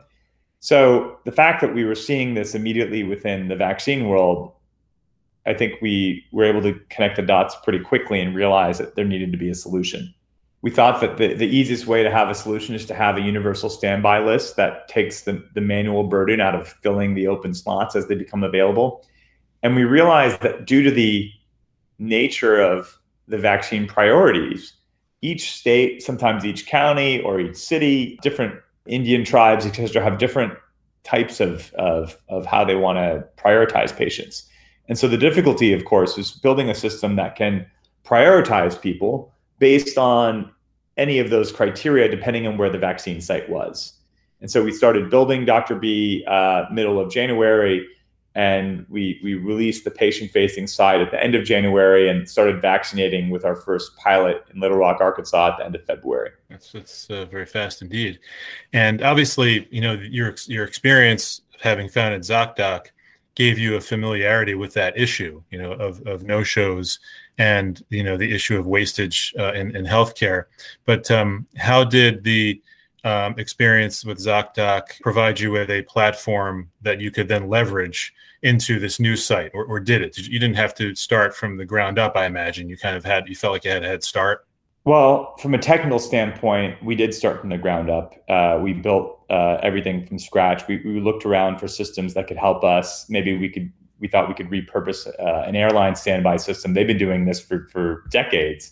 So 0.59 1.17
the 1.23 1.31
fact 1.31 1.61
that 1.61 1.73
we 1.73 1.85
were 1.85 1.95
seeing 1.95 2.33
this 2.33 2.53
immediately 2.53 3.03
within 3.03 3.47
the 3.47 3.55
vaccine 3.55 4.09
world, 4.09 4.51
I 5.45 5.53
think 5.53 5.81
we 5.81 6.25
were 6.33 6.43
able 6.43 6.61
to 6.63 6.73
connect 6.89 7.15
the 7.15 7.21
dots 7.21 7.55
pretty 7.63 7.79
quickly 7.79 8.19
and 8.19 8.35
realize 8.35 8.77
that 8.79 8.95
there 8.95 9.05
needed 9.05 9.31
to 9.31 9.37
be 9.37 9.49
a 9.49 9.55
solution. 9.55 10.13
We 10.61 10.69
thought 10.69 10.99
that 11.01 11.17
the, 11.17 11.33
the 11.33 11.47
easiest 11.47 11.87
way 11.87 12.03
to 12.03 12.11
have 12.11 12.29
a 12.29 12.35
solution 12.35 12.75
is 12.75 12.85
to 12.87 12.93
have 12.93 13.15
a 13.15 13.21
universal 13.21 13.69
standby 13.69 14.19
list 14.19 14.57
that 14.57 14.89
takes 14.89 15.21
the, 15.21 15.43
the 15.55 15.61
manual 15.61 16.03
burden 16.03 16.41
out 16.41 16.53
of 16.53 16.67
filling 16.83 17.15
the 17.15 17.27
open 17.27 17.53
slots 17.53 17.95
as 17.95 18.07
they 18.07 18.15
become 18.15 18.43
available. 18.43 19.03
And 19.63 19.73
we 19.75 19.85
realized 19.85 20.41
that 20.41 20.65
due 20.65 20.83
to 20.83 20.91
the 20.91 21.31
nature 21.97 22.59
of 22.59 22.99
the 23.27 23.37
vaccine 23.37 23.87
priorities, 23.87 24.73
each 25.21 25.51
state, 25.51 26.01
sometimes 26.01 26.45
each 26.45 26.65
county 26.65 27.21
or 27.21 27.39
each 27.39 27.55
city, 27.55 28.17
different 28.21 28.55
Indian 28.87 29.23
tribes, 29.23 29.65
etc., 29.65 30.03
have 30.03 30.17
different 30.17 30.53
types 31.03 31.39
of, 31.39 31.71
of, 31.75 32.17
of 32.29 32.45
how 32.45 32.63
they 32.63 32.75
want 32.75 32.97
to 32.97 33.25
prioritize 33.41 33.95
patients. 33.95 34.47
And 34.87 34.97
so 34.97 35.07
the 35.07 35.17
difficulty, 35.17 35.73
of 35.73 35.85
course, 35.85 36.17
is 36.17 36.31
building 36.31 36.69
a 36.69 36.75
system 36.75 37.15
that 37.15 37.35
can 37.35 37.65
prioritize 38.03 38.79
people 38.79 39.31
based 39.59 39.97
on 39.97 40.51
any 40.97 41.19
of 41.19 41.29
those 41.29 41.51
criteria, 41.51 42.09
depending 42.09 42.45
on 42.47 42.57
where 42.57 42.69
the 42.69 42.77
vaccine 42.77 43.21
site 43.21 43.49
was. 43.49 43.93
And 44.41 44.49
so 44.49 44.63
we 44.63 44.71
started 44.71 45.09
building 45.09 45.45
Dr. 45.45 45.75
B 45.75 46.25
uh, 46.27 46.65
middle 46.71 46.99
of 46.99 47.11
January 47.11 47.87
and 48.35 48.85
we 48.89 49.19
we 49.23 49.33
released 49.33 49.83
the 49.83 49.91
patient 49.91 50.31
facing 50.31 50.67
side 50.67 51.01
at 51.01 51.11
the 51.11 51.21
end 51.21 51.35
of 51.35 51.43
January 51.43 52.09
and 52.09 52.29
started 52.29 52.61
vaccinating 52.61 53.29
with 53.29 53.43
our 53.43 53.55
first 53.55 53.95
pilot 53.97 54.45
in 54.53 54.59
Little 54.59 54.77
Rock, 54.77 55.01
Arkansas 55.01 55.51
at 55.51 55.57
the 55.57 55.65
end 55.65 55.75
of 55.75 55.85
February. 55.85 56.31
That's 56.49 56.71
that's 56.71 57.09
uh, 57.09 57.25
very 57.25 57.45
fast 57.45 57.81
indeed, 57.81 58.19
and 58.73 59.01
obviously 59.01 59.67
you 59.71 59.81
know 59.81 59.93
your 59.93 60.35
your 60.47 60.65
experience 60.65 61.41
having 61.61 61.89
founded 61.89 62.21
ZocDoc 62.21 62.87
gave 63.35 63.57
you 63.57 63.75
a 63.75 63.81
familiarity 63.81 64.55
with 64.55 64.73
that 64.73 64.97
issue, 64.97 65.41
you 65.51 65.61
know, 65.61 65.71
of 65.73 66.05
of 66.07 66.23
no 66.23 66.43
shows 66.43 66.99
and 67.37 67.83
you 67.89 68.03
know 68.03 68.17
the 68.17 68.33
issue 68.33 68.57
of 68.57 68.65
wastage 68.65 69.33
uh, 69.37 69.53
in 69.53 69.75
in 69.75 69.85
healthcare. 69.85 70.45
But 70.85 71.09
um, 71.11 71.47
how 71.57 71.83
did 71.83 72.23
the 72.23 72.61
um, 73.03 73.35
experience 73.37 74.05
with 74.05 74.19
ZocDoc 74.19 75.01
provide 75.01 75.39
you 75.39 75.51
with 75.51 75.69
a 75.69 75.81
platform 75.83 76.69
that 76.81 76.99
you 76.99 77.11
could 77.11 77.27
then 77.27 77.49
leverage 77.49 78.13
into 78.43 78.79
this 78.79 78.99
new 78.99 79.15
site, 79.15 79.51
or, 79.53 79.65
or 79.65 79.79
did 79.79 80.01
it? 80.01 80.17
You 80.17 80.39
didn't 80.39 80.55
have 80.55 80.73
to 80.75 80.95
start 80.95 81.35
from 81.35 81.57
the 81.57 81.65
ground 81.65 81.99
up, 81.99 82.15
I 82.15 82.25
imagine. 82.25 82.69
You 82.69 82.77
kind 82.77 82.95
of 82.95 83.05
had, 83.05 83.27
you 83.27 83.35
felt 83.35 83.53
like 83.53 83.63
you 83.63 83.71
had 83.71 83.83
a 83.83 83.87
head 83.87 84.03
start. 84.03 84.45
Well, 84.83 85.35
from 85.37 85.53
a 85.53 85.59
technical 85.59 85.99
standpoint, 85.99 86.83
we 86.83 86.95
did 86.95 87.13
start 87.13 87.39
from 87.39 87.49
the 87.49 87.57
ground 87.57 87.91
up. 87.91 88.15
Uh, 88.27 88.59
we 88.61 88.73
built 88.73 89.19
uh, 89.29 89.59
everything 89.61 90.07
from 90.07 90.17
scratch. 90.17 90.67
We, 90.67 90.81
we 90.83 90.99
looked 90.99 91.23
around 91.23 91.59
for 91.59 91.67
systems 91.67 92.15
that 92.15 92.27
could 92.27 92.37
help 92.37 92.63
us. 92.63 93.07
Maybe 93.07 93.37
we 93.37 93.47
could, 93.47 93.71
we 93.99 94.07
thought 94.07 94.27
we 94.27 94.33
could 94.33 94.49
repurpose 94.49 95.07
uh, 95.19 95.43
an 95.47 95.55
airline 95.55 95.95
standby 95.95 96.37
system. 96.37 96.73
They've 96.73 96.87
been 96.87 96.97
doing 96.97 97.25
this 97.25 97.39
for, 97.39 97.67
for 97.71 98.05
decades 98.09 98.71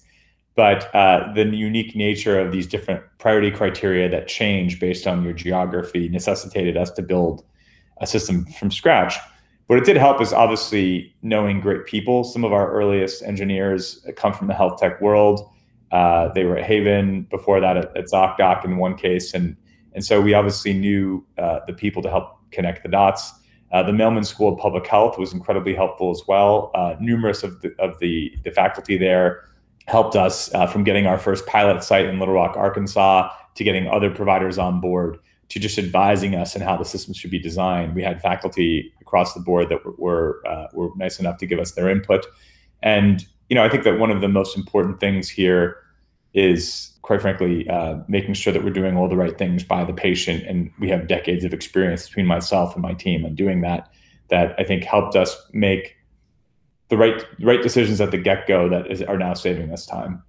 but 0.56 0.94
uh, 0.94 1.32
the 1.34 1.46
unique 1.46 1.96
nature 1.96 2.39
of 2.39 2.51
these 2.51 2.68
different 2.68 3.01
priority 3.18 3.51
criteria 3.51 4.10
that 4.10 4.27
change 4.27 4.79
based 4.79 5.08
on 5.08 5.24
your 5.24 5.34
geography 5.34 6.10
necessitated 6.10 6.75
us 6.75 6.91
to 6.91 7.01
build 7.01 7.44
a 8.01 8.08
system 8.08 8.46
from 8.46 8.72
scratch. 8.72 9.15
What 9.68 9.77
it 9.77 9.86
did 9.86 9.98
help 9.98 10.20
is 10.20 10.34
obviously 10.34 11.15
knowing 11.22 11.62
great 11.62 11.86
people. 11.86 12.24
Some 12.24 12.44
of 12.44 12.51
our 12.51 12.72
earliest 12.72 13.22
engineers 13.24 14.06
come 14.15 14.34
from 14.34 14.48
the 14.48 14.53
health 14.53 14.79
tech 14.79 15.00
world. 15.00 15.48
Uh, 15.91 16.29
they 16.34 16.44
were 16.44 16.58
at 16.58 16.65
Haven 16.65 17.24
before 17.29 17.60
that 17.60 17.77
at, 17.77 17.96
at 17.96 18.06
ZocDoc 18.06 18.65
in 18.65 18.77
one 18.77 18.96
case, 18.96 19.34
and 19.34 19.56
and 19.94 20.06
so 20.06 20.22
we 20.22 20.34
obviously 20.34 20.74
knew 20.74 21.25
uh, 21.38 21.60
the 21.68 21.74
people 21.74 22.01
to 22.03 22.10
help 22.10 22.38
connect 22.51 22.84
the 22.84 22.89
dots. 22.89 23.32
Uh, 23.72 23.84
the 23.84 23.94
Mailman 23.94 24.24
School 24.24 24.53
of 24.53 24.60
Public 24.60 24.88
Health 24.88 25.18
was 25.18 25.34
incredibly 25.34 25.75
helpful 25.75 26.10
as 26.12 26.24
well. 26.27 26.72
Uh, 26.74 26.96
numerous 27.00 27.44
of 27.44 27.62
the 27.62 27.74
of 27.79 28.00
the, 28.00 28.34
the 28.44 28.51
faculty 28.51 28.98
there 28.98 29.49
helped 29.89 30.15
us 30.15 30.53
uh, 30.53 30.67
from 30.67 30.84
getting 30.84 31.08
our 31.08 31.17
first 31.17 31.46
pilot 31.46 31.84
site 31.84 32.05
in 32.05 32.19
Little 32.19 32.36
Rock, 32.36 32.55
Arkansas, 32.55 33.29
to 33.55 33.63
getting 33.63 33.88
other 33.88 34.10
providers 34.10 34.58
on 34.58 34.79
board, 34.79 35.17
to 35.50 35.60
just 35.60 35.77
advising 35.77 36.36
us 36.36 36.55
on 36.55 36.62
how 36.62 36.77
the 36.77 36.86
system 36.86 37.13
should 37.13 37.31
be 37.31 37.39
designed. 37.39 37.96
We 37.96 38.03
had 38.03 38.22
faculty 38.22 38.93
across 39.01 39.34
the 39.34 39.39
board 39.39 39.69
that 39.69 39.84
were 39.84 39.96
were, 39.98 40.48
uh, 40.48 40.67
were 40.74 40.89
nice 40.96 41.19
enough 41.19 41.38
to 41.39 41.46
give 41.46 41.60
us 41.60 41.72
their 41.74 41.89
input, 41.89 42.25
and 42.84 43.25
you 43.50 43.55
know 43.55 43.63
I 43.63 43.69
think 43.69 43.84
that 43.84 44.00
one 44.00 44.12
of 44.12 44.22
the 44.22 44.27
most 44.27 44.55
important 44.55 45.00
things 45.00 45.27
here 45.27 45.77
is 46.34 46.91
quite 47.01 47.22
frankly 47.22 47.67
uh, 47.69 47.98
making 48.08 48.36
sure 48.36 48.53
that 48.53 48.63
we're 48.63 48.69
doing 48.69 48.96
all 48.96 49.10
the 49.10 49.17
right 49.17 49.38
things 49.38 49.63
by 49.63 49.84
the 49.84 49.93
patient 49.93 50.43
and 50.46 50.72
we 50.79 50.88
have 50.88 51.08
decades 51.08 51.43
of 51.43 51.53
experience 51.53 52.08
between 52.08 52.27
myself 52.27 52.75
and 52.75 52.84
my 52.84 52.93
team 52.93 53.25
on 53.25 53.34
doing 53.34 53.62
that 53.62 53.91
that 54.29 54.53
i 54.60 54.63
think 54.63 54.84
helped 54.84 55.15
us 55.15 55.36
make 55.51 55.96
the 56.89 56.98
right 56.98 57.24
right 57.41 57.62
decisions 57.62 58.01
at 58.01 58.12
the 58.12 58.17
get-go 58.17 58.67
that 58.69 58.91
is, 58.91 59.01
are 59.03 59.17
now 59.17 59.34
saving 59.34 59.72
us 59.72 59.86
time. 59.86 60.24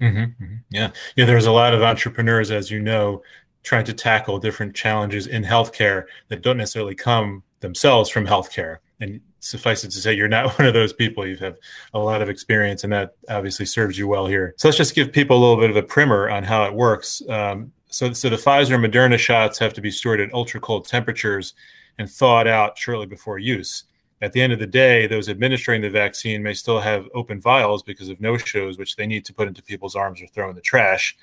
Mm-hmm, 0.00 0.18
mm-hmm. 0.18 0.54
yeah. 0.70 0.90
Yeah 1.16 1.24
there's 1.24 1.46
a 1.46 1.52
lot 1.52 1.74
of 1.74 1.82
entrepreneurs 1.82 2.50
as 2.50 2.70
you 2.70 2.80
know 2.80 3.22
trying 3.62 3.84
to 3.84 3.92
tackle 3.92 4.38
different 4.38 4.74
challenges 4.74 5.26
in 5.26 5.42
healthcare 5.42 6.04
that 6.28 6.42
don't 6.42 6.58
necessarily 6.58 6.94
come 6.94 7.42
themselves 7.60 8.10
from 8.10 8.26
healthcare. 8.26 8.78
And 9.00 9.20
suffice 9.40 9.84
it 9.84 9.90
to 9.90 9.98
say 9.98 10.14
you're 10.14 10.28
not 10.28 10.58
one 10.58 10.66
of 10.68 10.74
those 10.74 10.92
people. 10.92 11.26
You 11.26 11.36
have 11.36 11.58
a 11.92 11.98
lot 11.98 12.22
of 12.22 12.28
experience 12.28 12.84
and 12.84 12.92
that 12.92 13.14
obviously 13.28 13.66
serves 13.66 13.98
you 13.98 14.06
well 14.06 14.26
here. 14.26 14.54
So 14.58 14.68
let's 14.68 14.78
just 14.78 14.94
give 14.94 15.12
people 15.12 15.36
a 15.36 15.40
little 15.40 15.56
bit 15.56 15.70
of 15.70 15.76
a 15.76 15.82
primer 15.82 16.28
on 16.30 16.44
how 16.44 16.64
it 16.64 16.74
works. 16.74 17.22
Um, 17.28 17.72
so, 17.88 18.12
so 18.12 18.28
the 18.28 18.36
pfizer 18.36 18.74
and 18.74 18.84
moderna 18.84 19.18
shots 19.18 19.58
have 19.58 19.72
to 19.74 19.80
be 19.80 19.90
stored 19.90 20.20
at 20.20 20.32
ultra 20.34 20.60
cold 20.60 20.86
temperatures 20.86 21.54
and 21.98 22.10
thawed 22.10 22.48
out 22.48 22.76
shortly 22.76 23.06
before 23.06 23.38
use 23.38 23.84
at 24.22 24.32
the 24.32 24.40
end 24.40 24.52
of 24.52 24.58
the 24.58 24.66
day 24.66 25.06
those 25.06 25.28
administering 25.28 25.82
the 25.82 25.90
vaccine 25.90 26.42
may 26.42 26.54
still 26.54 26.80
have 26.80 27.08
open 27.14 27.40
vials 27.40 27.82
because 27.82 28.08
of 28.08 28.20
no 28.20 28.36
shows 28.36 28.78
which 28.78 28.96
they 28.96 29.06
need 29.06 29.24
to 29.24 29.34
put 29.34 29.48
into 29.48 29.62
people's 29.62 29.96
arms 29.96 30.20
or 30.20 30.26
throw 30.28 30.48
in 30.48 30.54
the 30.54 30.60
trash 30.60 31.16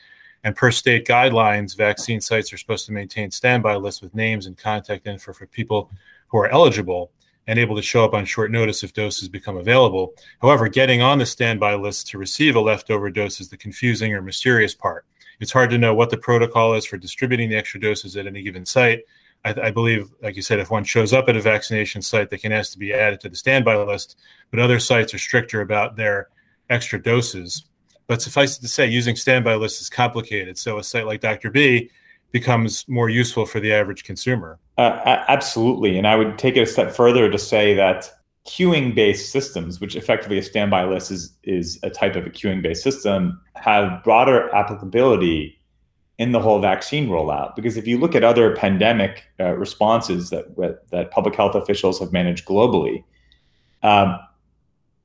and 0.43 0.55
per 0.55 0.71
state 0.71 1.05
guidelines 1.05 1.75
vaccine 1.75 2.21
sites 2.21 2.51
are 2.51 2.57
supposed 2.57 2.85
to 2.85 2.91
maintain 2.91 3.31
standby 3.31 3.75
lists 3.75 4.01
with 4.01 4.15
names 4.15 4.45
and 4.45 4.57
contact 4.57 5.07
info 5.07 5.33
for 5.33 5.45
people 5.47 5.91
who 6.27 6.37
are 6.37 6.49
eligible 6.49 7.11
and 7.47 7.59
able 7.59 7.75
to 7.75 7.81
show 7.81 8.05
up 8.05 8.13
on 8.13 8.25
short 8.25 8.51
notice 8.51 8.83
if 8.83 8.93
doses 8.93 9.27
become 9.27 9.57
available. 9.57 10.13
However, 10.41 10.67
getting 10.67 11.01
on 11.01 11.17
the 11.17 11.25
standby 11.25 11.75
list 11.75 12.07
to 12.07 12.17
receive 12.17 12.55
a 12.55 12.61
leftover 12.61 13.09
dose 13.09 13.41
is 13.41 13.49
the 13.49 13.57
confusing 13.57 14.13
or 14.13 14.21
mysterious 14.21 14.73
part. 14.73 15.05
It's 15.39 15.51
hard 15.51 15.71
to 15.71 15.77
know 15.77 15.93
what 15.93 16.11
the 16.11 16.17
protocol 16.17 16.75
is 16.75 16.85
for 16.85 16.97
distributing 16.97 17.49
the 17.49 17.57
extra 17.57 17.79
doses 17.79 18.15
at 18.15 18.27
any 18.27 18.43
given 18.43 18.65
site. 18.65 19.01
I, 19.43 19.55
I, 19.63 19.71
believe, 19.71 20.11
like 20.21 20.35
you 20.35 20.41
said, 20.41 20.59
if 20.59 20.69
one 20.69 20.83
shows 20.83 21.13
up 21.13 21.27
at 21.27 21.35
a 21.35 21.41
vaccination 21.41 22.01
site, 22.01 22.29
they 22.29 22.37
can 22.37 22.51
ask 22.51 22.71
to 22.73 22.79
be 22.79 22.93
added 22.93 23.19
to 23.21 23.29
the 23.29 23.35
standby 23.35 23.77
list, 23.77 24.17
but 24.51 24.59
other 24.59 24.79
sites 24.79 25.13
are 25.13 25.19
stricter 25.19 25.61
about 25.61 25.95
their 25.95 26.29
extra 26.69 27.01
doses. 27.01 27.65
But 28.07 28.21
suffice 28.21 28.57
it 28.57 28.61
to 28.61 28.67
say, 28.67 28.87
using 28.87 29.15
standby 29.15 29.55
lists 29.55 29.81
is 29.81 29.89
complicated. 29.89 30.57
So 30.57 30.77
a 30.77 30.83
site 30.83 31.05
like 31.05 31.21
Dr. 31.21 31.49
B 31.49 31.89
becomes 32.31 32.87
more 32.87 33.09
useful 33.09 33.45
for 33.45 33.59
the 33.59 33.73
average 33.73 34.03
consumer. 34.03 34.59
Uh, 34.77 35.23
absolutely. 35.27 35.97
And 35.97 36.07
I 36.07 36.15
would 36.15 36.37
take 36.37 36.55
it 36.57 36.61
a 36.61 36.65
step 36.65 36.91
further 36.91 37.29
to 37.29 37.37
say 37.37 37.73
that 37.75 38.09
queuing 38.47 38.95
based 38.95 39.31
systems, 39.31 39.79
which 39.79 39.95
effectively 39.95 40.37
a 40.37 40.43
standby 40.43 40.85
list 40.85 41.11
is, 41.11 41.37
is 41.43 41.79
a 41.83 41.89
type 41.89 42.15
of 42.15 42.25
a 42.25 42.29
queuing 42.29 42.61
based 42.61 42.83
system, 42.83 43.39
have 43.55 44.03
broader 44.03 44.53
applicability 44.55 45.60
in 46.21 46.31
the 46.31 46.39
whole 46.39 46.59
vaccine 46.59 47.09
rollout. 47.09 47.55
Because 47.55 47.77
if 47.77 47.87
you 47.87 47.97
look 47.97 48.15
at 48.15 48.23
other 48.23 48.55
pandemic 48.55 49.23
uh, 49.39 49.53
responses 49.53 50.29
that, 50.29 50.45
that 50.91 51.11
public 51.11 51.35
health 51.35 51.55
officials 51.55 51.99
have 51.99 52.11
managed 52.13 52.45
globally, 52.45 53.03
um, 53.83 54.17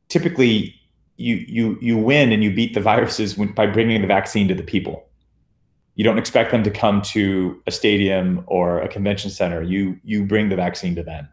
typically 0.09 0.75
you, 1.17 1.37
you, 1.37 1.79
you 1.81 1.97
win 1.97 2.33
and 2.33 2.45
you 2.45 2.53
beat 2.55 2.75
the 2.75 2.81
viruses 2.93 3.35
by 3.35 3.67
bringing 3.67 4.01
the 4.01 4.07
vaccine 4.07 4.47
to 4.49 4.55
the 4.55 4.63
people 4.63 5.07
you 5.97 6.05
don't 6.05 6.19
expect 6.19 6.53
them 6.53 6.63
to 6.63 6.71
come 6.71 7.03
to 7.03 7.61
a 7.67 7.71
stadium 7.71 8.45
or 8.47 8.81
a 8.81 8.89
convention 8.89 9.31
center. 9.31 9.63
You 9.63 9.99
you 10.05 10.25
bring 10.25 10.51
the 10.51 10.57
vaccine 10.57 10.95
to 10.95 11.03
them. 11.03 11.27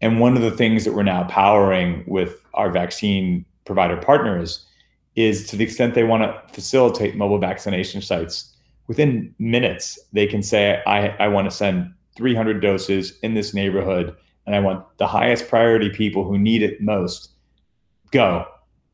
And 0.00 0.20
one 0.20 0.36
of 0.36 0.42
the 0.42 0.50
things 0.50 0.84
that 0.84 0.92
we're 0.92 1.04
now 1.04 1.24
powering 1.24 2.04
with 2.06 2.44
our 2.54 2.70
vaccine 2.70 3.46
provider 3.64 3.96
partners 3.96 4.66
is 5.14 5.46
to 5.46 5.56
the 5.56 5.64
extent 5.64 5.94
they 5.94 6.04
want 6.04 6.24
to 6.24 6.52
facilitate 6.52 7.16
mobile 7.16 7.38
vaccination 7.38 8.02
sites, 8.02 8.53
within 8.86 9.34
minutes, 9.38 9.98
they 10.12 10.26
can 10.26 10.42
say, 10.42 10.82
I, 10.86 11.08
I 11.18 11.28
want 11.28 11.50
to 11.50 11.56
send 11.56 11.92
300 12.16 12.60
doses 12.60 13.18
in 13.22 13.34
this 13.34 13.54
neighborhood, 13.54 14.16
and 14.46 14.54
I 14.54 14.60
want 14.60 14.84
the 14.98 15.06
highest 15.06 15.48
priority 15.48 15.90
people 15.90 16.24
who 16.24 16.38
need 16.38 16.62
it 16.62 16.80
most 16.80 17.30
go. 18.10 18.46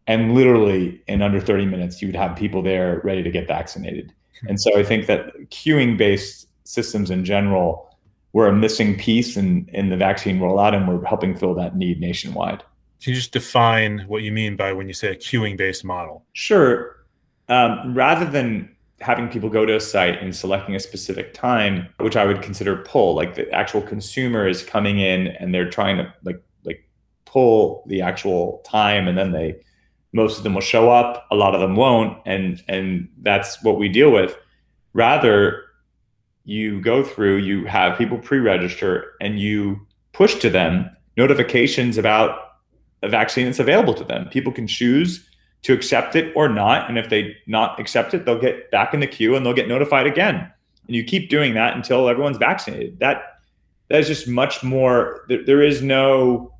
And 0.06 0.35
literally 0.35 1.02
in 1.06 1.23
under 1.23 1.40
30 1.40 1.66
minutes, 1.66 2.00
you 2.00 2.09
would 2.09 2.16
have 2.16 2.37
people 2.37 2.62
there 2.62 3.00
ready 3.04 3.23
to 3.23 3.30
get 3.30 3.47
vaccinated. 3.47 4.12
And 4.49 4.61
so 4.61 4.76
I 4.78 4.82
think 4.82 5.06
that 5.06 5.35
queuing 5.50 5.99
based 5.99 6.49
systems 6.64 7.11
in 7.11 7.25
general 7.25 7.97
were 8.32 8.47
a 8.47 8.52
missing 8.52 8.97
piece 8.97 9.37
in, 9.37 9.68
in 9.73 9.90
the 9.90 9.97
vaccine 9.97 10.38
rollout, 10.38 10.75
and 10.75 10.88
we're 10.88 11.04
helping 11.04 11.37
fill 11.37 11.54
that 11.54 11.76
need 11.76 12.00
nationwide. 12.00 12.62
Can 13.02 13.12
you 13.12 13.16
just 13.16 13.32
define 13.32 14.00
what 14.06 14.23
you 14.23 14.30
mean 14.30 14.56
by 14.56 14.73
when 14.73 14.87
you 14.87 14.94
say 14.94 15.09
a 15.09 15.16
queuing 15.16 15.56
based 15.56 15.85
model? 15.85 16.25
Sure. 16.32 16.97
Um, 17.49 17.94
rather 17.94 18.25
than 18.25 18.75
having 19.00 19.28
people 19.28 19.49
go 19.49 19.64
to 19.64 19.76
a 19.76 19.80
site 19.80 20.21
and 20.23 20.35
selecting 20.35 20.75
a 20.75 20.80
specific 20.80 21.33
time, 21.33 21.88
which 22.00 22.16
I 22.16 22.26
would 22.26 22.42
consider 22.42 22.76
pull, 22.76 23.14
like 23.14 23.35
the 23.35 23.50
actual 23.50 23.80
consumer 23.80 24.47
is 24.47 24.62
coming 24.62 25.00
in 25.00 25.28
and 25.28 25.54
they're 25.54 25.71
trying 25.71 25.97
to 25.97 26.12
like 26.23 26.42
like 26.64 26.87
pull 27.25 27.85
the 27.87 28.02
actual 28.02 28.62
time, 28.66 29.09
and 29.09 29.16
then 29.16 29.33
they 29.33 29.61
most 30.12 30.38
of 30.38 30.45
them 30.45 30.54
will 30.54 30.61
show 30.61 30.90
up 30.90 31.26
a 31.30 31.37
lot 31.37 31.54
of 31.54 31.61
them 31.61 31.76
won't 31.76 32.19
and 32.26 32.62
and 32.69 33.09
that's 33.23 33.62
what 33.62 33.78
we 33.78 33.88
deal 33.88 34.11
with. 34.11 34.37
Rather 34.92 35.62
you 36.45 36.80
go 36.80 37.04
through 37.04 37.37
you 37.37 37.64
have 37.66 37.97
people 37.97 38.19
pre-register 38.19 39.12
and 39.21 39.38
you 39.38 39.78
push 40.12 40.35
to 40.37 40.50
them 40.50 40.90
notifications 41.16 41.97
about 41.97 42.38
a 43.02 43.09
vaccine 43.09 43.47
that's 43.47 43.61
available 43.61 43.95
to 43.95 44.04
them. 44.04 44.28
People 44.30 44.52
can 44.52 44.66
choose 44.66 45.30
to 45.62 45.73
accept 45.73 46.17
it 46.17 46.33
or 46.35 46.49
not 46.49 46.88
and 46.88 46.99
if 46.99 47.09
they 47.09 47.37
not 47.47 47.79
accept 47.79 48.14
it 48.14 48.25
they'll 48.25 48.40
get 48.40 48.71
back 48.71 48.95
in 48.95 49.00
the 49.00 49.07
queue 49.07 49.37
and 49.37 49.45
they'll 49.45 49.55
get 49.55 49.69
notified 49.69 50.07
again 50.07 50.50
and 50.87 50.97
you 50.97 51.05
keep 51.05 51.29
doing 51.29 51.55
that 51.55 51.76
until 51.76 52.09
everyone's 52.09 52.38
vaccinated 52.38 52.99
that 52.99 53.40
that 53.88 54.00
is 54.00 54.07
just 54.07 54.26
much 54.29 54.62
more 54.62 55.25
there, 55.29 55.45
there 55.45 55.62
is 55.62 55.83
no 55.83 56.52